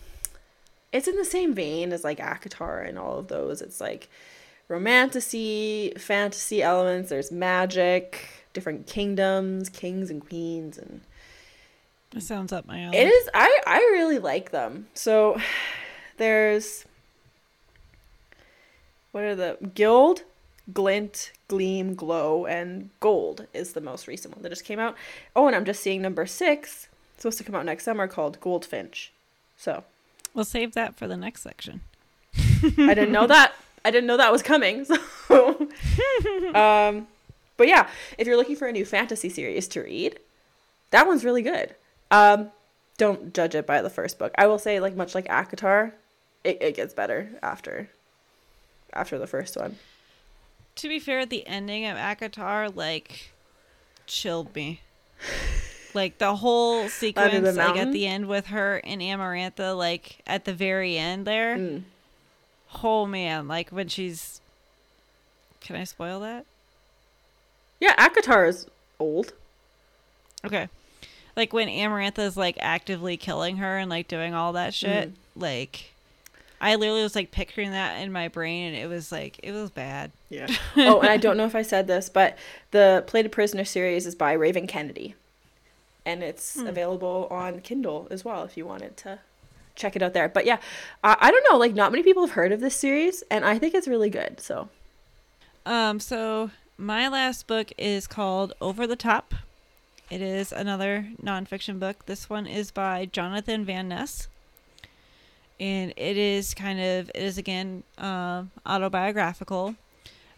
It's 0.91 1.07
in 1.07 1.15
the 1.15 1.25
same 1.25 1.53
vein 1.53 1.93
as 1.93 2.03
like 2.03 2.19
ACOTAR 2.19 2.87
and 2.87 2.99
all 2.99 3.17
of 3.17 3.27
those. 3.29 3.61
It's 3.61 3.79
like 3.79 4.09
romantasy, 4.67 5.93
fantasy 5.97 6.61
elements. 6.61 7.09
There's 7.09 7.31
magic, 7.31 8.27
different 8.53 8.87
kingdoms, 8.87 9.69
kings 9.69 10.09
and 10.09 10.27
queens, 10.27 10.77
and 10.77 11.01
It 12.15 12.23
sounds 12.23 12.51
up 12.51 12.65
my 12.65 12.81
alley. 12.81 12.97
it 12.97 13.07
is. 13.07 13.29
I 13.33 13.61
I 13.65 13.77
really 13.93 14.19
like 14.19 14.51
them. 14.51 14.87
So 14.93 15.39
there's 16.17 16.85
what 19.11 19.23
are 19.23 19.35
the 19.35 19.57
gild, 19.73 20.23
glint, 20.73 21.31
gleam, 21.49 21.95
glow, 21.95 22.45
and 22.45 22.89
gold 23.01 23.47
is 23.53 23.73
the 23.73 23.81
most 23.81 24.07
recent 24.07 24.33
one 24.35 24.41
that 24.43 24.49
just 24.49 24.63
came 24.65 24.79
out. 24.79 24.95
Oh, 25.35 25.47
and 25.47 25.55
I'm 25.55 25.65
just 25.65 25.81
seeing 25.83 26.01
number 26.01 26.25
six 26.25 26.87
supposed 27.21 27.37
to 27.37 27.43
come 27.43 27.55
out 27.55 27.65
next 27.65 27.83
summer 27.83 28.07
called 28.07 28.39
Goldfinch. 28.39 29.11
So 29.57 29.83
We'll 30.33 30.45
save 30.45 30.73
that 30.73 30.95
for 30.95 31.07
the 31.07 31.17
next 31.17 31.41
section. 31.41 31.81
I 32.35 32.93
didn't 32.93 33.11
know 33.11 33.27
that. 33.27 33.53
I 33.83 33.91
didn't 33.91 34.07
know 34.07 34.17
that 34.17 34.31
was 34.31 34.43
coming. 34.43 34.85
So, 35.31 35.69
um, 36.53 37.07
but 37.55 37.69
yeah, 37.69 37.87
if 38.17 38.27
you're 38.27 38.35
looking 38.35 38.57
for 38.57 38.67
a 38.67 38.73
new 38.73 38.83
fantasy 38.83 39.29
series 39.29 39.69
to 39.69 39.81
read, 39.81 40.19
that 40.89 41.07
one's 41.07 41.23
really 41.23 41.41
good. 41.41 41.73
Um, 42.11 42.51
don't 42.97 43.33
judge 43.33 43.55
it 43.55 43.65
by 43.65 43.81
the 43.81 43.89
first 43.89 44.19
book. 44.19 44.33
I 44.37 44.47
will 44.47 44.59
say, 44.59 44.81
like 44.81 44.93
much 44.93 45.15
like 45.15 45.29
ACOTAR, 45.29 45.93
it, 46.43 46.61
it 46.61 46.75
gets 46.75 46.93
better 46.93 47.29
after 47.41 47.91
after 48.91 49.17
the 49.17 49.25
first 49.25 49.55
one. 49.55 49.77
To 50.75 50.89
be 50.89 50.99
fair, 50.99 51.25
the 51.25 51.47
ending 51.47 51.85
of 51.85 51.95
ACOTAR 51.95 52.75
like 52.75 53.31
chilled 54.05 54.53
me. 54.53 54.81
Like 55.93 56.17
the 56.17 56.35
whole 56.35 56.87
sequence, 56.89 57.57
like 57.57 57.77
at 57.77 57.91
the 57.91 58.07
end 58.07 58.27
with 58.27 58.47
her 58.47 58.77
and 58.83 59.01
Amarantha, 59.01 59.77
like 59.77 60.19
at 60.25 60.45
the 60.45 60.53
very 60.53 60.97
end 60.97 61.25
there. 61.25 61.57
Mm. 61.57 61.83
Oh 62.83 63.05
man, 63.05 63.47
like 63.47 63.69
when 63.69 63.87
she's. 63.87 64.39
Can 65.59 65.75
I 65.75 65.83
spoil 65.83 66.19
that? 66.21 66.45
Yeah, 67.79 67.95
ACOTAR 67.97 68.47
is 68.47 68.67
old. 68.99 69.33
Okay. 70.45 70.69
Like 71.35 71.53
when 71.53 71.67
Amarantha 71.67 72.19
is 72.19 72.35
like 72.37 72.57
actively 72.59 73.17
killing 73.17 73.57
her 73.57 73.77
and 73.77 73.89
like 73.89 74.07
doing 74.07 74.33
all 74.33 74.53
that 74.53 74.73
shit, 74.73 75.09
Mm. 75.09 75.13
like 75.35 75.91
I 76.59 76.75
literally 76.75 77.03
was 77.03 77.15
like 77.15 77.31
picturing 77.31 77.71
that 77.71 78.01
in 78.01 78.11
my 78.11 78.27
brain 78.27 78.73
and 78.73 78.75
it 78.83 78.87
was 78.87 79.11
like 79.11 79.39
it 79.43 79.51
was 79.51 79.69
bad. 79.71 80.11
Yeah. 80.29 80.47
oh, 80.77 80.99
and 81.01 81.09
I 81.09 81.17
don't 81.17 81.37
know 81.37 81.45
if 81.45 81.55
I 81.55 81.61
said 81.63 81.87
this, 81.87 82.09
but 82.09 82.37
the 82.71 83.03
Plated 83.07 83.31
Prisoner 83.31 83.65
series 83.65 84.05
is 84.05 84.15
by 84.15 84.33
Raven 84.33 84.67
Kennedy. 84.67 85.15
And 86.05 86.23
it's 86.23 86.59
Hmm. 86.59 86.67
available 86.67 87.27
on 87.29 87.61
Kindle 87.61 88.07
as 88.09 88.25
well 88.25 88.43
if 88.43 88.57
you 88.57 88.65
wanted 88.65 88.97
to 88.97 89.19
check 89.75 89.95
it 89.95 90.01
out 90.01 90.13
there. 90.13 90.27
But 90.27 90.45
yeah, 90.45 90.57
I 91.03 91.15
I 91.19 91.31
don't 91.31 91.45
know, 91.51 91.57
like 91.57 91.73
not 91.73 91.91
many 91.91 92.03
people 92.03 92.25
have 92.25 92.35
heard 92.35 92.51
of 92.51 92.59
this 92.59 92.75
series, 92.75 93.23
and 93.29 93.45
I 93.45 93.57
think 93.59 93.73
it's 93.73 93.87
really 93.87 94.09
good. 94.09 94.39
So 94.39 94.69
Um, 95.65 95.99
so 95.99 96.49
my 96.77 97.07
last 97.07 97.45
book 97.45 97.71
is 97.77 98.07
called 98.07 98.53
Over 98.59 98.87
the 98.87 98.95
Top. 98.95 99.35
It 100.09 100.21
is 100.21 100.51
another 100.51 101.07
nonfiction 101.23 101.79
book. 101.79 102.05
This 102.07 102.29
one 102.29 102.47
is 102.47 102.71
by 102.71 103.05
Jonathan 103.05 103.63
Van 103.63 103.87
Ness. 103.87 104.27
And 105.59 105.93
it 105.95 106.17
is 106.17 106.53
kind 106.55 106.79
of 106.79 107.09
it 107.09 107.21
is 107.21 107.37
again 107.37 107.83
um 107.99 108.49
autobiographical. 108.65 109.75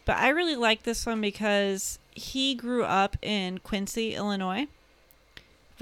But 0.05 0.17
I 0.17 0.29
really 0.29 0.57
like 0.57 0.83
this 0.83 1.05
one 1.05 1.21
because 1.21 1.97
he 2.11 2.53
grew 2.55 2.83
up 2.83 3.15
in 3.21 3.59
Quincy, 3.59 4.13
Illinois, 4.15 4.67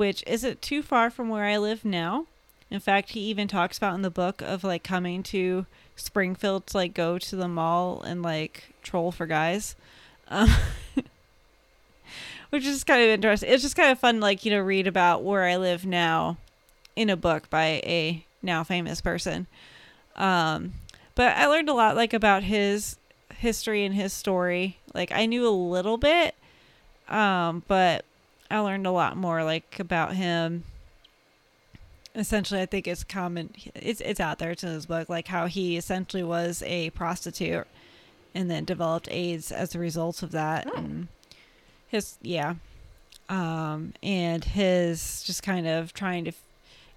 which 0.02 0.24
isn't 0.26 0.64
too 0.64 0.82
far 0.82 1.12
from 1.12 1.30
where 1.30 1.46
I 1.46 1.58
live 1.58 1.86
now. 1.86 2.26
In 2.72 2.80
fact, 2.80 3.12
he 3.12 3.20
even 3.20 3.48
talks 3.48 3.78
about 3.78 3.94
in 3.94 4.02
the 4.02 4.10
book 4.10 4.42
of 4.42 4.64
like 4.64 4.84
coming 4.84 5.22
to 5.22 5.68
Springfield 5.96 6.66
to 6.66 6.78
like 6.78 6.96
go 6.96 7.20
to 7.20 7.36
the 7.36 7.48
mall 7.48 8.02
and 8.02 8.24
like 8.24 8.74
troll 8.82 9.12
for 9.12 9.28
guys. 9.28 9.76
Um, 10.28 10.50
which 12.50 12.66
is 12.66 12.84
kind 12.84 13.04
of 13.04 13.10
interesting. 13.10 13.52
It's 13.52 13.62
just 13.62 13.76
kind 13.76 13.92
of 13.92 14.00
fun, 14.00 14.20
like, 14.20 14.44
you 14.44 14.50
know, 14.50 14.62
read 14.62 14.88
about 14.88 15.22
where 15.22 15.44
I 15.44 15.58
live 15.58 15.86
now 15.86 16.38
in 16.96 17.12
a 17.12 17.16
book 17.16 17.48
by 17.52 17.80
a 17.86 18.26
now 18.42 18.64
famous 18.64 19.02
person. 19.02 19.46
Um, 20.16 20.74
but 21.14 21.38
I 21.38 21.46
learned 21.46 21.70
a 21.70 21.76
lot, 21.76 21.96
like, 21.96 22.12
about 22.12 22.42
his 22.42 22.98
history 23.36 23.86
and 23.86 23.94
his 23.94 24.14
story. 24.14 24.80
Like, 24.96 25.12
I 25.12 25.28
knew 25.28 25.48
a 25.48 25.54
little 25.54 26.00
bit, 26.00 26.34
um, 27.08 27.62
but 27.68 28.04
I 28.52 28.60
learned 28.60 28.86
a 28.86 28.92
lot 28.92 29.18
more, 29.18 29.44
like, 29.44 29.80
about 29.80 30.16
him. 30.16 30.64
Essentially, 32.14 32.60
I 32.60 32.66
think 32.66 32.88
it's 32.88 33.06
common. 33.06 33.52
It's 33.74 34.02
it's 34.02 34.20
out 34.20 34.38
there. 34.38 34.52
It's 34.52 34.66
in 34.66 34.72
his 34.72 34.86
book, 34.86 35.08
like 35.08 35.30
how 35.30 35.46
he 35.46 35.78
essentially 35.78 36.24
was 36.24 36.62
a 36.66 36.90
prostitute, 36.90 37.66
and 38.36 38.52
then 38.52 38.66
developed 38.66 39.08
AIDS 39.10 39.50
as 39.50 39.74
a 39.74 39.80
result 39.80 40.22
of 40.22 40.32
that. 40.32 40.68
Oh. 40.68 40.76
And 40.76 41.08
his 41.88 42.18
yeah, 42.22 42.56
um, 43.30 43.94
and 44.04 44.44
his 44.44 45.24
just 45.24 45.42
kind 45.42 45.66
of 45.66 45.94
trying 45.94 46.26
to 46.26 46.34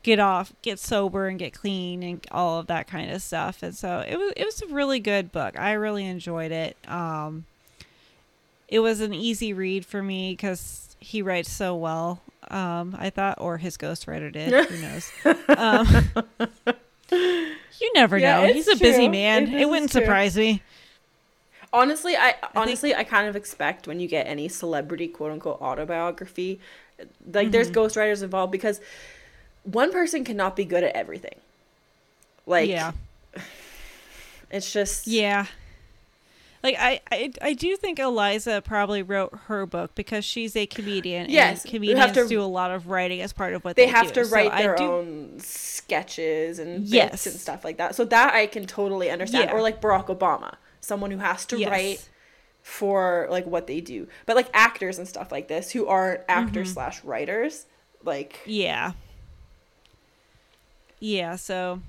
get 0.03 0.19
off, 0.19 0.53
get 0.63 0.81
sober, 0.81 1.29
and 1.29 1.39
get 1.39 1.55
clean, 1.55 2.03
and 2.03 2.27
all 2.33 2.59
of 2.59 2.67
that 2.67 2.89
kind 2.89 3.13
of 3.13 3.23
stuff. 3.23 3.63
And 3.63 3.77
so 3.77 4.01
it 4.01 4.17
was 4.17 4.33
it 4.37 4.45
was 4.45 4.63
a 4.63 4.67
really 4.67 4.99
good 4.99 5.31
book. 5.31 5.57
I 5.57 5.75
really 5.75 6.07
enjoyed 6.07 6.51
it. 6.51 6.77
Um, 6.89 7.45
it 8.67 8.81
was 8.81 9.01
an 9.01 9.15
easy 9.15 9.53
read 9.53 9.87
for 9.87 10.03
me 10.03 10.33
because 10.33 10.94
he 11.05 11.23
writes 11.23 11.51
so 11.51 11.77
well. 11.77 12.23
Um, 12.51 12.95
I 12.99 13.11
thought, 13.11 13.39
or 13.41 13.59
his 13.59 13.77
ghostwriter 13.77 14.33
did. 14.33 14.57
Who 14.69 14.77
knows? 14.79 15.13
Um, 15.57 15.87
you 17.11 17.93
never 17.95 18.21
Yeah, 18.21 18.21
know. 18.21 18.47
He's 18.47 18.69
a 18.69 18.77
busy 18.77 19.09
man. 19.09 19.55
It 19.57 19.67
It, 19.69 19.69
wouldn't 19.69 19.91
true. 19.91 19.93
surprise 19.93 20.37
me. 20.37 20.63
honestly, 21.73 22.17
I 22.17 22.35
honestly 22.55 22.95
I 22.95 23.05
kind 23.05 23.29
of 23.29 23.37
expect 23.37 23.87
when 23.87 24.01
you 24.01 24.09
get 24.09 24.27
any 24.27 24.49
celebrity 24.49 25.09
quote 25.09 25.33
unquote 25.33 25.61
autobiography, 25.61 26.61
like 27.33 27.51
there's 27.51 27.71
Mm-hmm. 27.71 27.71
ghostwriters 27.71 28.23
involved 28.23 28.53
because 28.53 28.81
one 29.65 29.93
person 29.93 30.25
cannot 30.25 30.57
be 30.57 30.65
good 30.65 30.85
at 30.85 30.95
everything. 30.95 31.37
Like 32.47 32.69
yeah. 32.69 32.93
it's 34.51 34.73
just 34.73 35.07
Yeah. 35.07 35.47
Like 36.65 36.77
I, 36.79 37.01
I 37.13 37.33
I 37.43 37.53
do 37.53 37.77
think 37.77 37.99
Iliza 37.99 38.63
probably 38.65 39.03
wrote 39.03 39.39
her 39.49 39.67
book 39.67 39.95
because 39.95 40.25
she's 40.25 40.57
a 40.57 40.65
comedian. 40.67 41.29
Yes, 41.31 41.63
and 41.63 41.71
comedians 41.71 42.13
to- 42.13 42.27
do 42.27 42.41
a 42.41 42.45
lot 42.49 42.71
of 42.71 42.89
writing 42.89 43.21
as 43.21 43.33
part 43.35 43.53
of 43.53 43.63
what 43.65 43.77
they 43.77 43.85
they, 43.85 43.93
have 43.93 44.13
do. 44.15 44.25
to 44.25 44.31
write 44.31 44.51
I 44.51 44.63
their 44.63 44.75
do- 44.75 44.85
own 44.85 45.35
sketches 45.41 46.59
and 46.59 46.85
Yes. 46.87 47.27
and 47.27 47.37
stuff 47.37 47.65
like 47.65 47.77
that. 47.77 47.95
So 47.95 48.07
that 48.07 48.33
I 48.35 48.47
can 48.47 48.65
totally 48.67 49.11
understand. 49.11 49.51
Yeah. 49.51 49.55
Or 49.57 49.61
like 49.61 49.83
Barack 49.83 50.07
Obama, 50.07 50.55
someone 50.81 51.11
who 51.11 51.19
has 51.19 51.45
to 51.47 51.59
Yes. 51.59 51.71
write 51.71 52.09
for 52.63 53.27
like 53.31 53.45
what 53.47 53.67
they 53.67 53.83
do. 53.83 54.09
But 54.25 54.35
like 54.35 54.49
actors 54.55 54.97
and 54.99 55.07
stuff 55.07 55.31
like 55.31 55.49
this 55.49 55.71
who 55.73 55.87
aren't 55.87 56.23
actors 56.29 56.69
Mm-hmm. 56.69 56.75
slash 56.75 57.05
writers, 57.05 57.67
like 58.03 58.41
Yeah. 58.47 58.93
Yeah, 60.99 61.37
so 61.37 61.83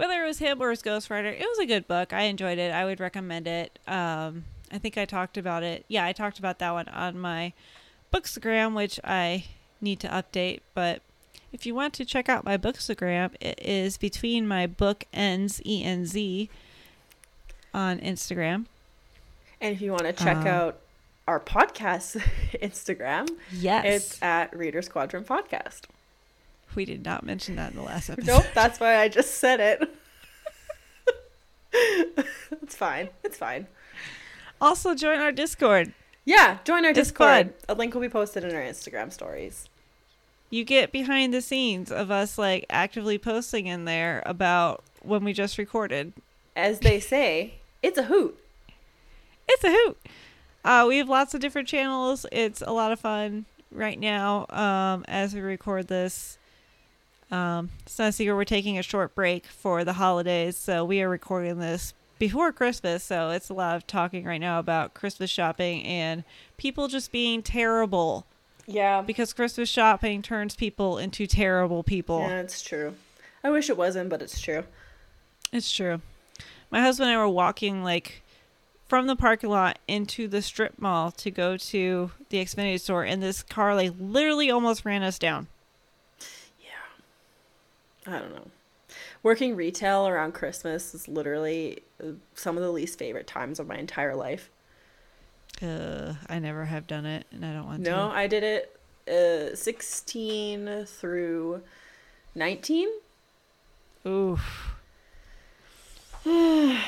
whether 0.00 0.24
it 0.24 0.26
was 0.26 0.38
him 0.38 0.60
or 0.62 0.70
his 0.70 0.82
ghostwriter, 0.82 1.32
it 1.32 1.46
was 1.46 1.58
a 1.58 1.66
good 1.66 1.86
book. 1.86 2.12
I 2.12 2.22
enjoyed 2.22 2.58
it. 2.58 2.72
I 2.72 2.84
would 2.84 3.00
recommend 3.00 3.46
it. 3.46 3.78
Um, 3.86 4.44
I 4.72 4.78
think 4.78 4.96
I 4.96 5.04
talked 5.04 5.36
about 5.36 5.62
it. 5.62 5.84
Yeah, 5.88 6.04
I 6.04 6.12
talked 6.12 6.38
about 6.38 6.58
that 6.60 6.72
one 6.72 6.88
on 6.88 7.18
my 7.18 7.52
Bookstagram, 8.12 8.74
which 8.74 8.98
I 9.04 9.44
need 9.80 10.00
to 10.00 10.08
update. 10.08 10.60
But 10.74 11.02
if 11.52 11.66
you 11.66 11.74
want 11.74 11.94
to 11.94 12.04
check 12.04 12.28
out 12.28 12.44
my 12.44 12.56
Bookstagram, 12.56 13.34
it 13.40 13.58
is 13.62 13.96
between 13.98 14.46
my 14.48 14.66
book 14.66 15.04
ends 15.12 15.60
E 15.66 15.82
N 15.84 16.06
Z 16.06 16.48
on 17.74 17.98
Instagram. 18.00 18.66
and 19.60 19.74
if 19.74 19.80
you 19.80 19.90
want 19.92 20.04
to 20.04 20.12
check 20.12 20.38
Um, 20.38 20.46
out 20.46 20.78
our 21.28 21.38
podcast 21.40 22.16
Instagram, 22.62 23.28
Yes, 23.52 23.84
it's 23.84 24.22
at 24.22 24.56
Reader's 24.56 24.88
Quadrant 24.88 25.26
Podcast. 25.26 25.82
We 26.76 26.84
did 26.84 27.04
not 27.04 27.24
mention 27.24 27.56
that 27.56 27.70
in 27.72 27.76
the 27.76 27.82
last 27.82 28.10
episode. 28.10 28.26
Nope, 28.26 28.46
that's 28.54 28.80
why 28.80 28.96
I 28.96 29.08
just 29.08 29.34
said 29.34 29.60
it. 29.60 29.94
it's 32.62 32.74
fine. 32.74 33.08
It's 33.24 33.36
fine. 33.36 33.66
Also, 34.60 34.94
join 34.94 35.20
our 35.20 35.32
Discord. 35.32 35.92
Yeah, 36.24 36.58
join 36.64 36.84
our 36.84 36.90
It's 36.90 36.98
Discord. 36.98 37.54
A 37.68 37.74
link 37.74 37.94
will 37.94 38.00
be 38.00 38.08
posted 38.08 38.44
in 38.44 38.54
our 38.54 38.62
Instagram 38.62 39.12
stories. 39.12 39.68
you 40.50 40.64
get 40.64 40.92
behind 40.92 41.32
the 41.32 41.40
scenes 41.40 41.90
of 41.92 42.10
us 42.10 42.36
like 42.36 42.66
actively 42.68 43.18
posting 43.18 43.66
in 43.66 43.84
there 43.84 44.22
about 44.26 44.82
when 45.02 45.24
we 45.24 45.32
just 45.32 45.58
recorded. 45.58 46.12
As 46.56 46.80
they 46.80 47.00
say, 47.00 47.54
it's 47.82 47.96
a 47.98 48.02
hoot. 48.04 48.36
It's 49.48 49.64
a 49.64 49.70
hoot. 49.70 49.98
Uh, 50.64 50.84
we 50.88 50.98
have 50.98 51.08
lots 51.08 51.32
of 51.34 51.40
different 51.40 51.68
channels. 51.68 52.26
It's 52.32 52.60
a 52.60 52.72
lot 52.72 52.92
of 52.92 53.00
fun 53.00 53.46
right 53.72 53.98
now 53.98 54.46
um, 54.50 55.04
as 55.08 55.34
we 55.34 55.40
record 55.40 55.88
this. 55.88 56.36
Um, 57.30 57.70
it's 57.82 57.98
not 57.98 58.08
a 58.08 58.12
secret 58.12 58.34
we're 58.34 58.44
taking 58.44 58.78
a 58.78 58.82
short 58.82 59.14
break 59.14 59.46
for 59.46 59.84
the 59.84 59.92
holidays, 59.94 60.56
so 60.56 60.84
we 60.84 61.00
are 61.00 61.08
recording 61.08 61.58
this 61.58 61.94
before 62.18 62.52
Christmas, 62.52 63.04
so 63.04 63.30
it's 63.30 63.48
a 63.48 63.54
lot 63.54 63.76
of 63.76 63.86
talking 63.86 64.24
right 64.24 64.40
now 64.40 64.58
about 64.58 64.94
Christmas 64.94 65.30
shopping 65.30 65.84
and 65.84 66.24
people 66.56 66.88
just 66.88 67.12
being 67.12 67.42
terrible 67.42 68.26
Yeah. 68.66 69.00
because 69.02 69.32
Christmas 69.32 69.68
shopping 69.68 70.22
turns 70.22 70.56
people 70.56 70.98
into 70.98 71.26
terrible 71.26 71.82
people. 71.82 72.20
Yeah, 72.20 72.40
it's 72.40 72.62
true. 72.62 72.94
I 73.44 73.50
wish 73.50 73.70
it 73.70 73.76
wasn't, 73.76 74.10
but 74.10 74.20
it's 74.22 74.40
true. 74.40 74.64
It's 75.52 75.72
true. 75.72 76.00
My 76.70 76.80
husband 76.82 77.10
and 77.10 77.18
I 77.18 77.22
were 77.22 77.28
walking 77.28 77.82
like 77.82 78.22
from 78.86 79.06
the 79.06 79.16
parking 79.16 79.50
lot 79.50 79.78
into 79.88 80.26
the 80.28 80.42
strip 80.42 80.78
mall 80.80 81.10
to 81.12 81.30
go 81.30 81.56
to 81.56 82.10
the 82.28 82.38
Xfinity 82.38 82.78
store, 82.80 83.04
and 83.04 83.22
this 83.22 83.42
car 83.44 83.74
like 83.76 83.92
literally 83.98 84.50
almost 84.50 84.84
ran 84.84 85.02
us 85.04 85.18
down. 85.18 85.46
I 88.10 88.18
don't 88.18 88.34
know. 88.34 88.46
Working 89.22 89.54
retail 89.54 90.08
around 90.08 90.32
Christmas 90.32 90.94
is 90.94 91.06
literally 91.06 91.82
uh, 92.02 92.12
some 92.34 92.56
of 92.56 92.62
the 92.62 92.70
least 92.72 92.98
favorite 92.98 93.26
times 93.26 93.60
of 93.60 93.66
my 93.66 93.76
entire 93.76 94.16
life. 94.16 94.50
Uh, 95.62 96.14
I 96.28 96.38
never 96.38 96.64
have 96.64 96.86
done 96.86 97.06
it, 97.06 97.26
and 97.30 97.44
I 97.44 97.52
don't 97.52 97.66
want 97.66 97.80
No, 97.82 97.90
to. 97.90 97.96
No, 97.96 98.10
I 98.10 98.26
did 98.26 98.42
it 98.42 99.52
uh, 99.52 99.54
16 99.54 100.86
through 100.86 101.62
19. 102.34 102.88
Oof. 104.06 104.74
no, 106.24 106.78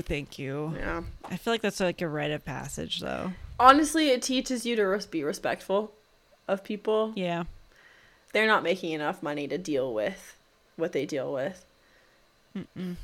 thank 0.00 0.38
you. 0.38 0.74
Yeah. 0.76 1.02
I 1.24 1.36
feel 1.36 1.52
like 1.52 1.62
that's 1.62 1.80
like 1.80 2.00
a 2.00 2.08
rite 2.08 2.30
of 2.30 2.44
passage, 2.44 3.00
though. 3.00 3.32
Honestly, 3.58 4.10
it 4.10 4.22
teaches 4.22 4.64
you 4.64 4.76
to 4.76 5.06
be 5.10 5.24
respectful 5.24 5.92
of 6.48 6.62
people. 6.64 7.12
Yeah. 7.16 7.44
They're 8.34 8.46
not 8.46 8.62
making 8.62 8.92
enough 8.92 9.22
money 9.22 9.48
to 9.48 9.56
deal 9.56 9.94
with 9.94 10.36
what 10.76 10.92
they 10.92 11.06
deal 11.06 11.32
with. 11.32 11.64
Mm-mm. 12.54 12.96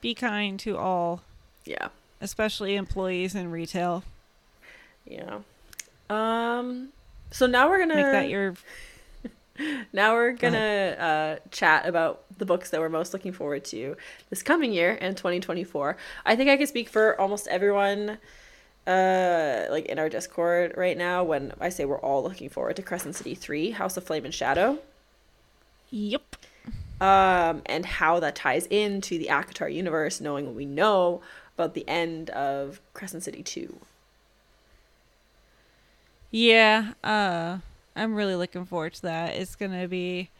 Be 0.00 0.14
kind 0.14 0.58
to 0.60 0.78
all, 0.78 1.22
Yeah. 1.64 1.88
especially 2.20 2.76
employees 2.76 3.34
in 3.34 3.50
retail. 3.50 4.04
Yeah. 5.04 5.40
Um 6.08 6.88
so 7.30 7.46
now 7.46 7.68
we're 7.68 7.78
going 7.78 7.88
to 7.90 7.96
Make 7.96 8.04
that 8.06 8.28
your 8.30 8.54
Now 9.92 10.14
we're 10.14 10.32
gonna 10.32 10.96
uh, 11.38 11.48
chat 11.50 11.86
about 11.86 12.22
the 12.38 12.46
books 12.46 12.70
that 12.70 12.80
we're 12.80 12.88
most 12.88 13.12
looking 13.12 13.32
forward 13.32 13.64
to 13.66 13.96
this 14.30 14.42
coming 14.42 14.72
year 14.72 14.92
in 14.92 15.14
2024. 15.14 15.96
I 16.24 16.36
think 16.36 16.48
I 16.48 16.56
can 16.56 16.66
speak 16.66 16.88
for 16.88 17.20
almost 17.20 17.46
everyone, 17.48 18.18
uh, 18.86 19.66
like 19.70 19.86
in 19.86 19.98
our 19.98 20.08
Discord 20.08 20.74
right 20.76 20.96
now. 20.96 21.24
When 21.24 21.52
I 21.60 21.68
say 21.68 21.84
we're 21.84 22.00
all 22.00 22.22
looking 22.22 22.48
forward 22.48 22.76
to 22.76 22.82
Crescent 22.82 23.14
City 23.14 23.34
3, 23.34 23.70
House 23.72 23.96
of 23.96 24.04
Flame 24.04 24.24
and 24.24 24.34
Shadow, 24.34 24.78
yep. 25.90 26.36
um, 27.00 27.62
and 27.66 27.86
how 27.86 28.20
that 28.20 28.34
ties 28.34 28.66
into 28.66 29.18
the 29.18 29.28
ACOTAR 29.28 29.72
universe, 29.72 30.20
knowing 30.20 30.46
what 30.46 30.54
we 30.54 30.66
know 30.66 31.20
about 31.54 31.74
the 31.74 31.88
end 31.88 32.30
of 32.30 32.80
Crescent 32.94 33.22
City 33.22 33.42
2. 33.42 33.78
Yeah, 36.30 36.94
uh 37.04 37.58
I'm 37.94 38.14
really 38.14 38.34
looking 38.34 38.64
forward 38.64 38.94
to 38.94 39.02
that. 39.02 39.36
It's 39.36 39.54
going 39.54 39.78
to 39.78 39.86
be 39.86 40.30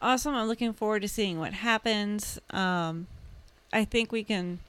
awesome. 0.00 0.36
I'm 0.36 0.46
looking 0.46 0.72
forward 0.72 1.02
to 1.02 1.08
seeing 1.08 1.40
what 1.40 1.52
happens. 1.52 2.38
Um 2.50 3.08
I 3.72 3.84
think 3.84 4.12
we 4.12 4.22
can 4.22 4.60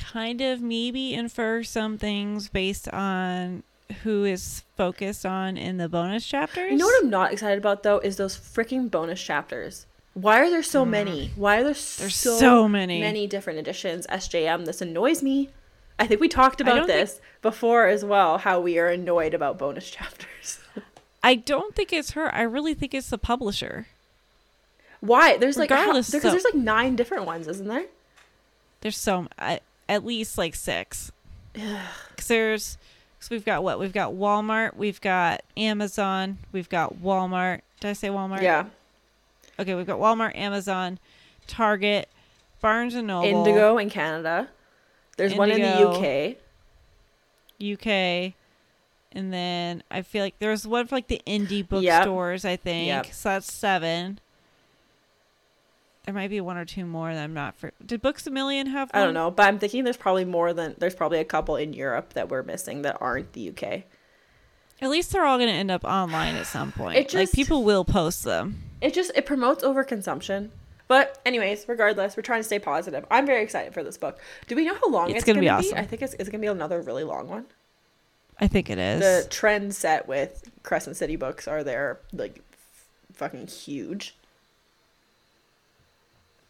kind 0.00 0.40
of 0.40 0.60
maybe 0.60 1.14
infer 1.14 1.62
some 1.62 1.98
things 1.98 2.48
based 2.48 2.88
on 2.88 3.62
who 4.02 4.24
is 4.24 4.62
focused 4.76 5.26
on 5.26 5.56
in 5.56 5.76
the 5.76 5.88
bonus 5.88 6.26
chapters. 6.26 6.70
You 6.70 6.78
know 6.78 6.86
what 6.86 7.02
I'm 7.02 7.10
not 7.10 7.32
excited 7.32 7.58
about 7.58 7.82
though 7.82 7.98
is 7.98 8.16
those 8.16 8.36
freaking 8.36 8.90
bonus 8.90 9.22
chapters. 9.22 9.86
Why 10.14 10.40
are 10.40 10.50
there 10.50 10.62
so 10.62 10.84
mm. 10.84 10.90
many? 10.90 11.30
Why 11.36 11.58
are 11.58 11.64
there 11.64 11.74
There's 11.74 12.14
so, 12.14 12.36
so 12.38 12.68
many. 12.68 13.00
many 13.00 13.26
different 13.26 13.58
editions? 13.58 14.06
SJM, 14.08 14.66
this 14.66 14.80
annoys 14.80 15.22
me. 15.22 15.50
I 15.98 16.06
think 16.06 16.20
we 16.20 16.28
talked 16.28 16.60
about 16.60 16.76
don't 16.76 16.86
think- 16.86 17.00
this 17.00 17.20
before 17.42 17.86
as 17.86 18.04
well. 18.04 18.38
How 18.38 18.60
we 18.60 18.78
are 18.78 18.88
annoyed 18.88 19.34
about 19.34 19.58
bonus 19.58 19.90
chapters. 19.90 20.60
I 21.22 21.34
don't 21.34 21.74
think 21.74 21.92
it's 21.92 22.12
her. 22.12 22.34
I 22.34 22.42
really 22.42 22.74
think 22.74 22.94
it's 22.94 23.10
the 23.10 23.18
publisher. 23.18 23.86
Why? 25.00 25.36
There's 25.36 25.56
like 25.56 25.68
because 25.68 26.08
there's 26.08 26.44
like 26.44 26.54
nine 26.54 26.96
different 26.96 27.24
ones, 27.24 27.46
isn't 27.46 27.68
there? 27.68 27.86
There's 28.80 28.96
so 28.96 29.28
I, 29.38 29.60
at 29.90 30.04
least 30.06 30.38
like 30.38 30.54
six. 30.54 31.10
Because 31.52 32.28
there's, 32.28 32.78
cause 33.18 33.28
we've 33.28 33.44
got 33.44 33.62
what? 33.64 33.78
We've 33.80 33.92
got 33.92 34.12
Walmart, 34.14 34.76
we've 34.76 35.00
got 35.00 35.42
Amazon, 35.56 36.38
we've 36.52 36.68
got 36.68 36.94
Walmart. 36.96 37.60
Did 37.80 37.88
I 37.88 37.92
say 37.94 38.08
Walmart? 38.08 38.42
Yeah, 38.42 38.66
Okay, 39.58 39.74
we've 39.74 39.86
got 39.86 39.98
Walmart, 39.98 40.34
Amazon, 40.36 40.98
Target, 41.46 42.08
Barnes 42.62 42.94
and 42.94 43.08
Noble, 43.08 43.26
Indigo 43.28 43.76
in 43.78 43.90
Canada. 43.90 44.48
There's 45.16 45.34
one 45.34 45.50
in 45.50 45.60
the 45.60 45.88
UK. 45.88 46.36
UK, 47.60 48.34
and 49.12 49.32
then 49.32 49.82
I 49.90 50.02
feel 50.02 50.22
like 50.24 50.38
there's 50.38 50.66
one 50.66 50.86
for 50.86 50.94
like 50.94 51.08
the 51.08 51.20
indie 51.26 51.58
Yep. 51.58 51.68
bookstores. 51.68 52.44
I 52.44 52.56
think 52.56 52.86
Yep. 52.86 53.06
so. 53.12 53.28
That's 53.30 53.52
seven. 53.52 54.20
There 56.10 56.20
might 56.20 56.30
be 56.30 56.40
one 56.40 56.56
or 56.56 56.64
two 56.64 56.86
more 56.86 57.14
that 57.14 57.22
I'm 57.22 57.34
not 57.34 57.54
for. 57.54 57.70
Did 57.86 58.02
Books 58.02 58.26
a 58.26 58.32
Million 58.32 58.66
have? 58.66 58.90
I 58.92 59.04
don't 59.04 59.14
know, 59.14 59.30
but 59.30 59.46
I'm 59.46 59.60
thinking 59.60 59.84
there's 59.84 59.96
probably 59.96 60.24
more 60.24 60.52
than 60.52 60.74
there's 60.76 60.96
probably 60.96 61.20
a 61.20 61.24
couple 61.24 61.54
in 61.54 61.72
Europe 61.72 62.14
that 62.14 62.28
we're 62.28 62.42
missing 62.42 62.82
that 62.82 62.96
aren't 63.00 63.32
the 63.32 63.50
UK. 63.50 63.84
At 64.82 64.90
least 64.90 65.12
they're 65.12 65.24
all 65.24 65.38
going 65.38 65.50
to 65.50 65.54
end 65.54 65.70
up 65.70 65.84
online 65.84 66.34
at 66.34 66.46
some 66.46 66.72
point. 66.72 66.96
It 66.98 67.14
like 67.14 67.30
people 67.30 67.62
will 67.62 67.84
post 67.84 68.24
them. 68.24 68.60
It 68.80 68.92
just 68.92 69.12
it 69.14 69.24
promotes 69.24 69.62
overconsumption. 69.62 70.48
But 70.88 71.20
anyways, 71.24 71.66
regardless, 71.68 72.16
we're 72.16 72.24
trying 72.24 72.40
to 72.40 72.44
stay 72.44 72.58
positive. 72.58 73.06
I'm 73.08 73.24
very 73.24 73.44
excited 73.44 73.72
for 73.72 73.84
this 73.84 73.96
book. 73.96 74.18
Do 74.48 74.56
we 74.56 74.64
know 74.64 74.74
how 74.74 74.90
long 74.90 75.10
It's 75.10 75.18
it's, 75.18 75.24
gonna 75.24 75.36
gonna, 75.36 75.62
be 75.62 75.68
awesome. 75.68 75.78
I 75.78 75.84
think 75.84 76.02
it's, 76.02 76.14
it's 76.14 76.28
gonna 76.28 76.40
be 76.40 76.48
another 76.48 76.80
really 76.80 77.04
long 77.04 77.28
one. 77.28 77.46
I 78.40 78.48
think 78.48 78.68
it 78.68 78.78
is. 78.78 78.98
The 79.00 79.30
trend 79.30 79.76
set 79.76 80.08
with 80.08 80.50
Crescent 80.64 80.96
City 80.96 81.14
books 81.14 81.46
are 81.46 81.62
they're 81.62 82.00
like 82.12 82.42
f- 82.52 82.86
fucking 83.12 83.46
huge. 83.46 84.16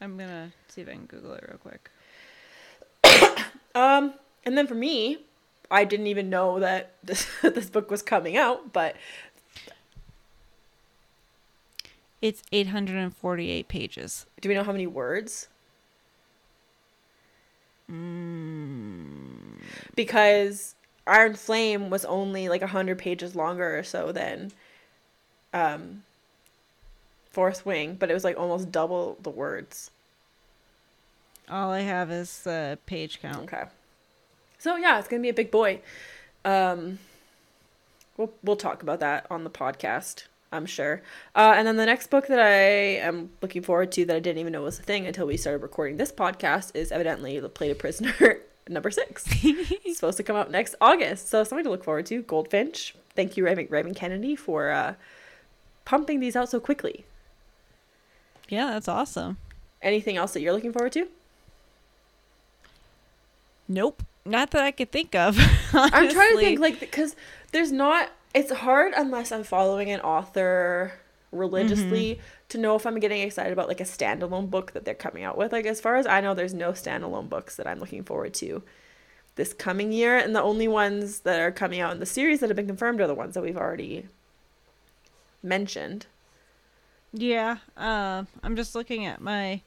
I'm 0.00 0.16
gonna 0.16 0.52
see 0.68 0.80
if 0.80 0.88
I 0.88 0.92
can 0.92 1.06
Google 1.06 1.34
it 1.34 1.44
real 1.48 1.58
quick. 1.58 1.90
Um, 3.72 4.14
and 4.44 4.58
then 4.58 4.66
for 4.66 4.74
me, 4.74 5.18
I 5.70 5.84
didn't 5.84 6.08
even 6.08 6.28
know 6.28 6.58
that 6.58 6.94
this 7.04 7.28
this 7.42 7.70
book 7.70 7.88
was 7.88 8.02
coming 8.02 8.36
out, 8.36 8.72
but 8.72 8.96
It's 12.20 12.42
848 12.52 13.68
pages. 13.68 14.26
do 14.40 14.48
we 14.48 14.54
know 14.54 14.64
how 14.64 14.72
many 14.72 14.86
words? 14.86 15.48
Mm. 17.90 19.62
Because 19.96 20.74
Iron 21.06 21.34
Flame 21.34 21.90
was 21.90 22.04
only 22.04 22.48
like 22.48 22.62
hundred 22.62 22.98
pages 22.98 23.34
longer 23.34 23.78
or 23.78 23.82
so 23.82 24.12
than 24.12 24.52
um 25.54 26.02
Fourth 27.30 27.64
Wing, 27.64 27.96
but 27.98 28.10
it 28.10 28.14
was 28.14 28.24
like 28.24 28.38
almost 28.38 28.72
double 28.72 29.16
the 29.22 29.30
words. 29.30 29.90
All 31.48 31.70
I 31.70 31.80
have 31.80 32.10
is 32.10 32.42
the 32.42 32.78
page 32.86 33.20
count. 33.20 33.44
Okay. 33.44 33.64
So 34.58 34.76
yeah, 34.76 34.98
it's 34.98 35.08
gonna 35.08 35.22
be 35.22 35.28
a 35.28 35.34
big 35.34 35.50
boy. 35.50 35.80
Um, 36.44 36.98
we'll 38.16 38.32
we'll 38.42 38.56
talk 38.56 38.82
about 38.82 39.00
that 39.00 39.26
on 39.30 39.44
the 39.44 39.50
podcast, 39.50 40.24
I'm 40.52 40.66
sure. 40.66 41.02
Uh, 41.34 41.54
and 41.56 41.66
then 41.66 41.76
the 41.76 41.86
next 41.86 42.10
book 42.10 42.26
that 42.28 42.40
I 42.40 42.98
am 43.00 43.30
looking 43.42 43.62
forward 43.62 43.92
to 43.92 44.04
that 44.06 44.16
I 44.16 44.20
didn't 44.20 44.38
even 44.38 44.52
know 44.52 44.62
was 44.62 44.78
a 44.78 44.82
thing 44.82 45.06
until 45.06 45.26
we 45.26 45.36
started 45.36 45.62
recording 45.62 45.96
this 45.96 46.12
podcast 46.12 46.72
is 46.74 46.92
evidently 46.92 47.40
The 47.40 47.48
Plated 47.48 47.78
Prisoner 47.78 48.40
number 48.68 48.90
six. 48.90 49.24
it's 49.42 49.96
supposed 49.96 50.16
to 50.18 50.22
come 50.22 50.36
out 50.36 50.50
next 50.50 50.74
August, 50.80 51.28
so 51.28 51.42
something 51.44 51.64
to 51.64 51.70
look 51.70 51.84
forward 51.84 52.06
to. 52.06 52.22
Goldfinch. 52.22 52.94
Thank 53.16 53.36
you, 53.36 53.44
Raven, 53.44 53.66
Raven 53.70 53.94
Kennedy, 53.94 54.36
for 54.36 54.70
uh, 54.70 54.94
pumping 55.84 56.20
these 56.20 56.36
out 56.36 56.48
so 56.48 56.60
quickly. 56.60 57.04
Yeah, 58.50 58.72
that's 58.72 58.88
awesome. 58.88 59.38
Anything 59.80 60.18
else 60.18 60.32
that 60.34 60.42
you're 60.42 60.52
looking 60.52 60.72
forward 60.72 60.92
to? 60.92 61.06
Nope. 63.68 64.02
Not 64.24 64.50
that 64.50 64.62
I 64.62 64.70
could 64.70 64.92
think 64.92 65.14
of. 65.14 65.38
I'm 65.72 66.10
trying 66.10 66.34
to 66.34 66.38
think 66.38 66.60
like 66.60 66.78
because 66.80 67.16
there's 67.52 67.72
not. 67.72 68.10
It's 68.34 68.52
hard 68.52 68.92
unless 68.96 69.32
I'm 69.32 69.44
following 69.44 69.90
an 69.90 70.00
author 70.00 70.92
religiously 71.32 72.14
Mm-hmm. 72.16 72.22
to 72.50 72.58
know 72.58 72.74
if 72.74 72.84
I'm 72.86 72.98
getting 72.98 73.22
excited 73.22 73.52
about 73.52 73.68
like 73.68 73.80
a 73.80 73.84
standalone 73.84 74.50
book 74.50 74.72
that 74.72 74.84
they're 74.84 74.94
coming 74.94 75.22
out 75.22 75.38
with. 75.38 75.52
Like 75.52 75.64
as 75.66 75.80
far 75.80 75.96
as 75.96 76.06
I 76.06 76.20
know, 76.20 76.34
there's 76.34 76.52
no 76.52 76.72
standalone 76.72 77.28
books 77.28 77.56
that 77.56 77.66
I'm 77.68 77.78
looking 77.78 78.02
forward 78.02 78.34
to 78.34 78.62
this 79.36 79.54
coming 79.54 79.92
year, 79.92 80.18
and 80.18 80.34
the 80.34 80.42
only 80.42 80.66
ones 80.68 81.20
that 81.20 81.40
are 81.40 81.52
coming 81.52 81.80
out 81.80 81.92
in 81.92 82.00
the 82.00 82.06
series 82.06 82.40
that 82.40 82.50
have 82.50 82.56
been 82.56 82.66
confirmed 82.66 83.00
are 83.00 83.06
the 83.06 83.14
ones 83.14 83.34
that 83.34 83.42
we've 83.42 83.56
already 83.56 84.06
mentioned. 85.42 86.06
Yeah. 87.12 87.58
Uh, 87.76 88.24
I'm 88.42 88.56
just 88.56 88.74
looking 88.74 89.06
at 89.06 89.20
my 89.20 89.62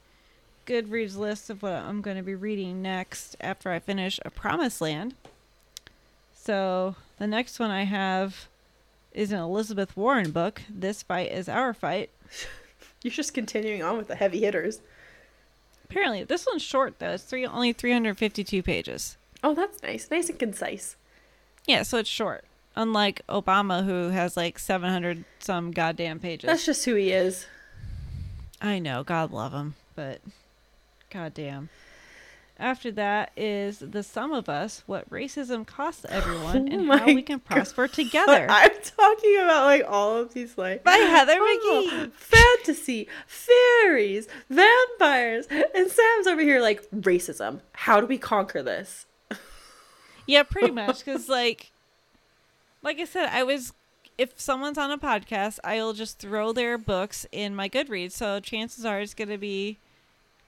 Goodreads 0.66 1.18
list 1.18 1.50
of 1.50 1.62
what 1.62 1.74
I'm 1.74 2.02
going 2.02 2.18
to 2.18 2.24
be 2.24 2.36
reading 2.36 2.82
next 2.82 3.36
after 3.42 3.70
I 3.72 3.80
finish 3.80 4.20
A 4.24 4.30
Promised 4.30 4.80
Land. 4.80 5.16
So 6.34 6.96
the 7.20 7.28
next 7.28 7.60
one 7.60 7.72
I 7.72 7.84
have 7.84 8.48
is 9.12 9.32
an 9.32 9.40
Elizabeth 9.40 9.96
Warren 9.96 10.32
book. 10.32 10.62
This 10.70 11.04
fight 11.04 11.32
is 11.32 11.50
our 11.50 11.74
fight. 11.74 12.10
You're 13.04 13.12
just 13.12 13.34
continuing 13.34 13.84
on 13.84 13.98
with 13.98 14.08
the 14.08 14.16
heavy 14.16 14.40
hitters. 14.40 14.80
Apparently, 15.86 16.24
this 16.24 16.48
one's 16.50 16.62
short 16.62 17.00
though. 17.00 17.12
It's 17.12 17.24
three 17.24 17.46
only 17.46 17.74
352 17.74 18.64
pages. 18.64 19.18
Oh, 19.44 19.54
that's 19.54 19.84
nice. 19.84 20.10
Nice 20.10 20.30
and 20.30 20.40
concise. 20.40 20.96
Yeah, 21.68 21.84
so 21.84 21.98
it's 21.98 22.10
short. 22.10 22.46
Unlike 22.76 23.22
Obama, 23.30 23.86
who 23.86 24.10
has 24.10 24.36
like 24.36 24.58
700 24.58 25.26
some 25.40 25.72
goddamn 25.72 26.20
pages. 26.20 26.48
That's 26.48 26.66
just 26.66 26.86
who 26.86 26.96
he 26.96 27.12
is. 27.12 27.46
I 28.62 28.80
know, 28.80 29.04
God 29.04 29.32
love 29.32 29.52
him, 29.54 29.76
but 29.96 30.22
goddamn. 31.12 31.70
After 32.58 32.92
that 32.92 33.32
is 33.36 33.80
the 33.80 34.04
sum 34.04 34.32
of 34.32 34.48
us, 34.48 34.84
what 34.86 35.10
racism 35.10 35.66
costs 35.68 36.06
everyone, 36.08 36.70
Oh 36.72 36.76
and 36.76 36.88
how 37.00 37.06
we 37.08 37.22
can 37.22 37.40
prosper 37.40 37.88
together. 37.90 38.48
I'm 38.50 38.72
talking 38.98 39.36
about 39.38 39.66
like 39.66 39.84
all 39.88 40.18
of 40.18 40.34
these 40.34 40.58
like 40.58 40.84
By 40.84 40.94
Heather 40.94 41.34
oh, 41.40 41.90
McGhee. 41.92 42.12
fantasy, 42.14 43.08
fairies, 43.28 44.28
vampires, 44.50 45.48
and 45.50 45.90
Sam's 45.92 46.28
over 46.28 46.42
here 46.42 46.62
like 46.62 46.90
racism. 46.92 47.60
How 47.74 48.00
do 48.00 48.08
we 48.08 48.18
conquer 48.18 48.64
this? 48.64 49.08
Yeah, 50.26 50.44
pretty 50.44 50.72
much. 50.84 51.04
Because 51.04 51.28
like, 51.28 51.72
like 52.84 53.00
I 53.00 53.06
said, 53.06 53.30
I 53.32 53.44
was. 53.44 53.74
If 54.16 54.40
someone's 54.40 54.78
on 54.78 54.92
a 54.92 54.98
podcast, 55.00 55.58
I'll 55.64 55.94
just 55.94 56.20
throw 56.20 56.54
their 56.54 56.78
books 56.78 57.26
in 57.32 57.56
my 57.56 57.68
Goodreads. 57.68 58.12
So 58.12 58.40
chances 58.40 58.86
are 58.86 59.00
it's 59.00 59.16
gonna 59.16 59.40
be 59.40 59.80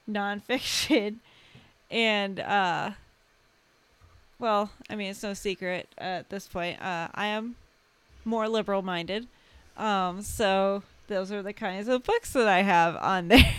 nonfiction, 0.08 1.16
and 1.90 2.38
uh, 2.38 2.90
well, 4.38 4.70
I 4.88 4.94
mean 4.94 5.10
it's 5.10 5.22
no 5.22 5.34
secret 5.34 5.88
at 5.98 6.30
this 6.30 6.46
point. 6.46 6.80
Uh, 6.80 7.08
I 7.14 7.26
am 7.26 7.56
more 8.24 8.48
liberal 8.48 8.82
minded, 8.82 9.26
um, 9.76 10.22
so 10.22 10.84
those 11.08 11.30
are 11.32 11.42
the 11.42 11.52
kinds 11.52 11.88
of 11.88 12.02
books 12.04 12.32
that 12.32 12.48
I 12.48 12.62
have 12.62 12.96
on 12.96 13.28
there. 13.28 13.54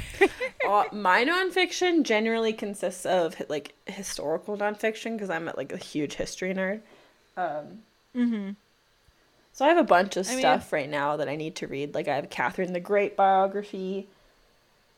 uh, 0.68 0.84
my 0.92 1.24
nonfiction 1.26 2.04
generally 2.04 2.54
consists 2.54 3.06
of 3.06 3.42
like 3.50 3.74
historical 3.86 4.58
nonfiction 4.58 5.14
because 5.14 5.30
I'm 5.30 5.52
like 5.58 5.72
a 5.72 5.78
huge 5.78 6.14
history 6.16 6.54
nerd. 6.54 6.82
Um, 7.36 7.84
mm-hmm. 8.16 8.50
So 9.58 9.66
I 9.66 9.70
have 9.70 9.80
a 9.80 9.84
bunch 9.84 10.18
of 10.18 10.28
I 10.28 10.34
mean- 10.34 10.40
stuff 10.42 10.72
right 10.72 10.88
now 10.88 11.18
that 11.18 11.28
I 11.28 11.36
need 11.36 11.56
to 11.56 11.66
read. 11.68 11.96
Like 11.96 12.08
I 12.08 12.16
have 12.16 12.30
Catherine 12.30 12.74
the 12.74 12.80
Great 12.80 13.18
biography 13.18 14.08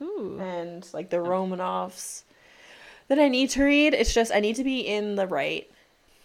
Ooh. 0.02 0.38
and 0.38 0.86
like 0.94 1.12
the 1.12 1.16
Romanovs 1.16 2.24
that 3.08 3.20
I 3.20 3.30
need 3.30 3.52
to 3.52 3.64
read. 3.64 3.94
It's 3.94 4.14
just 4.14 4.34
I 4.34 4.42
need 4.42 4.58
to 4.58 4.66
be 4.66 4.82
in 4.82 5.16
the 5.16 5.28
right 5.28 5.72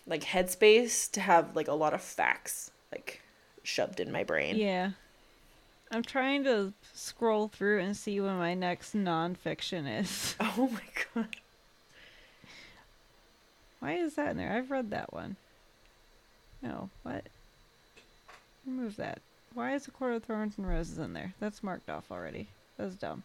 like 0.04 0.24
headspace 0.24 1.08
to 1.12 1.20
have 1.20 1.54
like 1.54 1.68
a 1.68 1.74
lot 1.74 1.94
of 1.94 2.02
facts 2.02 2.72
like 2.90 3.20
shoved 3.62 4.00
in 4.00 4.10
my 4.10 4.24
brain. 4.24 4.56
Yeah. 4.56 4.90
I'm 5.92 6.02
trying 6.02 6.42
to 6.42 6.72
scroll 6.92 7.46
through 7.46 7.78
and 7.82 7.96
see 7.96 8.20
what 8.20 8.32
my 8.32 8.54
next 8.54 8.96
nonfiction 8.96 10.00
is. 10.00 10.34
Oh 10.40 10.68
my 10.72 10.82
god. 11.14 11.36
Why 13.78 13.92
is 13.92 14.16
that 14.16 14.32
in 14.32 14.38
there? 14.38 14.50
I've 14.52 14.72
read 14.72 14.90
that 14.90 15.12
one. 15.12 15.36
No, 16.62 16.90
what? 17.04 17.28
Remove 18.66 18.96
that. 18.96 19.20
Why 19.52 19.74
is 19.74 19.84
the 19.84 19.90
Court 19.90 20.14
of 20.14 20.24
Thorns 20.24 20.58
and 20.58 20.68
Roses 20.68 20.98
in 20.98 21.12
there? 21.12 21.34
That's 21.38 21.62
marked 21.62 21.88
off 21.88 22.10
already. 22.10 22.48
That's 22.76 22.96
dumb. 22.96 23.22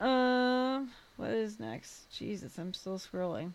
Um, 0.00 0.90
what 1.16 1.30
is 1.30 1.58
next? 1.58 2.10
Jesus, 2.10 2.58
I'm 2.58 2.74
still 2.74 2.98
scrolling. 2.98 3.52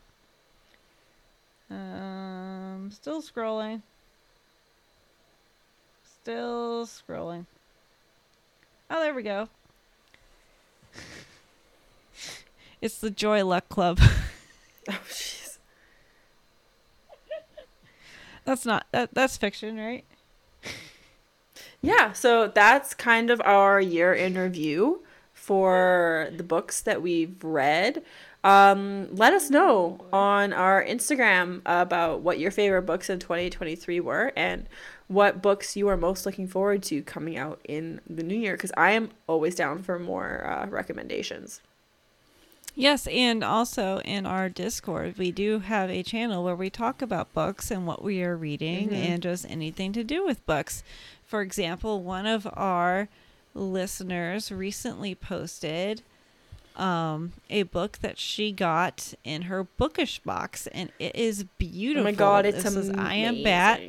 Um, 1.70 2.90
still 2.92 3.22
scrolling. 3.22 3.82
Still 6.04 6.86
scrolling. 6.88 7.46
Oh, 8.90 9.02
there 9.02 9.14
we 9.14 9.22
go. 9.22 9.50
it's 12.82 13.00
the 13.00 13.12
Joy 13.12 13.46
Luck 13.46 13.70
Club. 13.70 14.00
Oh 14.88 14.98
jeez. 15.08 15.60
That's 18.44 18.66
not 18.66 18.88
that. 18.92 19.14
That's 19.14 19.38
fiction, 19.38 19.78
right? 19.78 20.04
Yeah, 21.82 22.12
so 22.12 22.48
that's 22.48 22.94
kind 22.94 23.30
of 23.30 23.42
our 23.46 23.80
year 23.80 24.14
in 24.14 24.38
review 24.38 25.04
for 25.34 26.30
the 26.36 26.44
books 26.44 26.82
that 26.82 27.02
we've 27.02 27.42
read. 27.44 28.04
Um, 28.44 29.14
let 29.16 29.34
us 29.34 29.50
know 29.50 30.00
on 30.14 30.54
our 30.54 30.84
Instagram 30.84 31.62
about 31.66 32.22
what 32.22 32.40
your 32.40 32.52
favorite 32.52 32.84
books 32.84 33.10
in 33.10 33.20
2023 33.20 34.00
were 34.00 34.32
and 34.36 34.68
what 35.08 35.42
books 35.42 35.76
you 35.76 35.88
are 35.88 35.98
most 35.98 36.26
looking 36.26 36.48
forward 36.48 36.84
to 36.84 37.02
coming 37.02 37.38
out 37.38 37.60
in 37.68 38.00
the 38.08 38.24
new 38.24 38.36
year 38.36 38.54
because 38.54 38.72
I 38.78 38.92
am 38.92 39.10
always 39.28 39.56
down 39.56 39.82
for 39.84 40.00
more 40.00 40.46
uh, 40.46 40.68
recommendations. 40.68 41.62
Yes, 42.76 43.08
and 43.08 43.44
also 43.44 44.00
in 44.06 44.26
our 44.26 44.48
Discord, 44.48 45.18
we 45.18 45.32
do 45.32 45.60
have 45.60 45.90
a 45.90 46.04
channel 46.04 46.44
where 46.44 46.56
we 46.56 46.70
talk 46.70 47.02
about 47.02 47.34
books 47.34 47.72
and 47.72 47.86
what 47.86 48.04
we 48.04 48.24
are 48.24 48.38
reading 48.38 48.90
Mhm. 48.90 48.94
and 49.10 49.24
just 49.24 49.46
anything 49.50 49.92
to 49.94 50.04
do 50.04 50.26
with 50.26 50.46
books. 50.46 50.84
For 51.24 51.42
example, 51.42 52.02
one 52.02 52.26
of 52.26 52.48
our 52.54 53.10
listeners 53.54 54.52
recently 54.52 55.16
posted 55.16 56.04
um, 56.76 57.34
a 57.50 57.64
book 57.64 57.98
that 57.98 58.18
she 58.18 58.54
got 58.54 59.14
in 59.26 59.42
her 59.44 59.66
bookish 59.66 60.20
box, 60.20 60.66
and 60.68 60.90
it 60.98 61.14
is 61.14 61.44
beautiful. 61.58 62.02
Oh 62.08 62.12
my 62.12 62.12
god, 62.14 62.46
it's 62.46 62.64
this 62.64 62.74
amazing. 62.74 62.94
is 62.96 63.00
I 63.02 63.14
Am 63.16 63.44
Bat. 63.44 63.82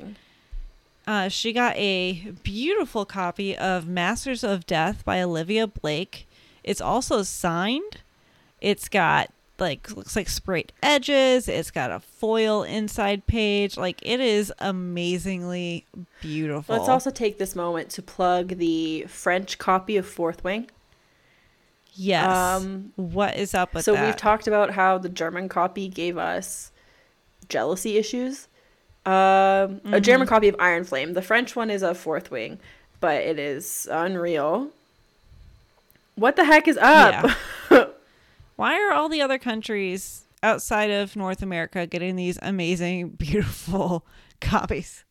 Uh, 1.06 1.28
she 1.28 1.52
got 1.52 1.76
a 1.76 2.32
beautiful 2.42 3.04
copy 3.04 3.56
of 3.56 3.86
Masters 3.86 4.42
of 4.42 4.66
Death 4.66 5.04
by 5.04 5.22
Olivia 5.22 5.68
Blake. 5.68 6.26
It's 6.64 6.80
also 6.80 7.22
signed. 7.22 7.98
It's 8.60 8.88
got 8.88 9.30
like 9.58 9.94
looks 9.94 10.16
like 10.16 10.28
sprayed 10.28 10.72
edges. 10.82 11.48
It's 11.48 11.70
got 11.70 11.90
a 11.90 12.00
foil 12.00 12.62
inside 12.62 13.26
page. 13.26 13.76
Like 13.76 14.00
it 14.02 14.20
is 14.20 14.52
amazingly 14.58 15.84
beautiful. 16.20 16.74
Let's 16.74 16.88
also 16.88 17.10
take 17.10 17.38
this 17.38 17.54
moment 17.54 17.90
to 17.90 18.02
plug 18.02 18.56
the 18.58 19.04
French 19.08 19.58
copy 19.58 19.96
of 19.96 20.06
Fourth 20.06 20.42
Wing. 20.42 20.70
yes. 21.92 22.26
um, 22.26 22.92
what 22.96 23.36
is 23.36 23.54
up 23.54 23.74
with 23.74 23.84
so 23.84 23.92
that? 23.94 24.06
we've 24.06 24.16
talked 24.16 24.46
about 24.46 24.70
how 24.70 24.98
the 24.98 25.08
German 25.08 25.48
copy 25.48 25.88
gave 25.88 26.16
us 26.16 26.72
jealousy 27.48 27.96
issues. 27.98 28.48
Um, 29.06 29.80
A 29.92 30.00
German 30.00 30.26
copy 30.26 30.48
of 30.48 30.56
Iron 30.58 30.84
Flame. 30.84 31.14
The 31.14 31.22
French 31.22 31.56
one 31.56 31.70
is 31.70 31.82
a 31.82 31.94
Fourth 31.94 32.30
Wing, 32.30 32.58
but 33.00 33.16
it 33.22 33.38
is 33.38 33.88
unreal. 33.90 34.68
What 36.16 36.36
the 36.36 36.44
heck 36.44 36.68
is 36.68 36.76
up? 36.76 37.30
Why 38.60 38.78
are 38.78 38.92
all 38.92 39.08
the 39.08 39.22
other 39.22 39.38
countries 39.38 40.26
outside 40.42 40.90
of 40.90 41.16
North 41.16 41.40
America 41.40 41.86
getting 41.86 42.16
these 42.16 42.38
amazing, 42.42 43.08
beautiful 43.18 44.04
copies? 44.42 45.06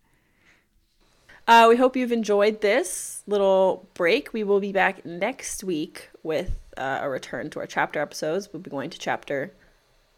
Uh, 1.47 1.65
we 1.67 1.75
hope 1.75 1.95
you've 1.95 2.11
enjoyed 2.11 2.61
this 2.61 3.23
little 3.25 3.87
break. 3.95 4.33
We 4.33 4.43
will 4.43 4.59
be 4.59 4.71
back 4.71 5.03
next 5.03 5.63
week 5.63 6.11
with 6.21 6.59
uh, 6.77 6.99
a 7.01 7.09
return 7.09 7.49
to 7.49 7.59
our 7.59 7.65
chapter 7.65 7.99
episodes. 7.99 8.49
We'll 8.53 8.61
be 8.61 8.69
going 8.69 8.91
to 8.91 8.99
chapter 8.99 9.51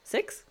six. 0.03 0.43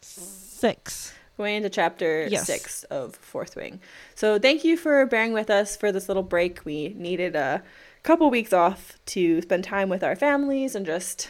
Six. 0.00 1.14
Going 1.38 1.56
into 1.56 1.70
chapter 1.70 2.28
Yes. 2.30 2.46
six 2.46 2.84
of 2.84 3.16
Fourth 3.16 3.56
Wing. 3.56 3.80
So 4.14 4.38
thank 4.38 4.62
you 4.62 4.76
for 4.76 5.04
bearing 5.06 5.32
with 5.32 5.50
us 5.50 5.76
for 5.76 5.90
this 5.90 6.06
little 6.06 6.22
break. 6.22 6.64
We 6.64 6.94
needed 6.96 7.34
a 7.34 7.64
couple 8.04 8.30
weeks 8.30 8.52
off 8.52 8.96
to 9.06 9.42
spend 9.42 9.64
time 9.64 9.88
with 9.88 10.04
our 10.04 10.14
families 10.14 10.76
and 10.76 10.86
just 10.86 11.28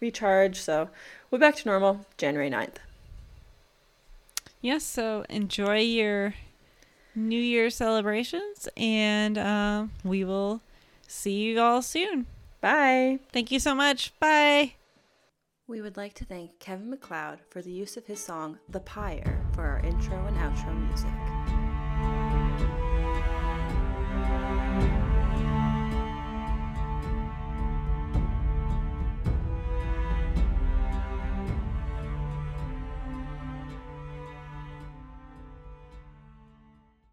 recharge. 0.00 0.58
So 0.58 0.88
we're 1.30 1.38
back 1.38 1.56
to 1.56 1.68
normal 1.68 2.06
January 2.16 2.50
9th. 2.50 2.76
Yes, 4.60 4.84
so 4.84 5.24
enjoy 5.28 5.80
your 5.80 6.34
New 7.14 7.40
Year 7.40 7.70
celebrations, 7.70 8.68
and 8.76 9.38
um, 9.38 9.92
we 10.04 10.24
will 10.24 10.60
see 11.06 11.44
you 11.44 11.60
all 11.60 11.82
soon. 11.82 12.26
Bye. 12.60 13.20
Thank 13.32 13.50
you 13.50 13.60
so 13.60 13.74
much. 13.74 14.12
Bye. 14.18 14.74
We 15.68 15.80
would 15.80 15.96
like 15.96 16.14
to 16.14 16.24
thank 16.24 16.58
Kevin 16.58 16.90
MacLeod 16.90 17.40
for 17.50 17.60
the 17.60 17.72
use 17.72 17.96
of 17.96 18.06
his 18.06 18.20
song 18.20 18.58
The 18.68 18.80
Pyre 18.80 19.40
for 19.52 19.64
our 19.64 19.80
intro 19.80 20.26
and 20.26 20.36
outro 20.36 20.76
music. 20.88 21.10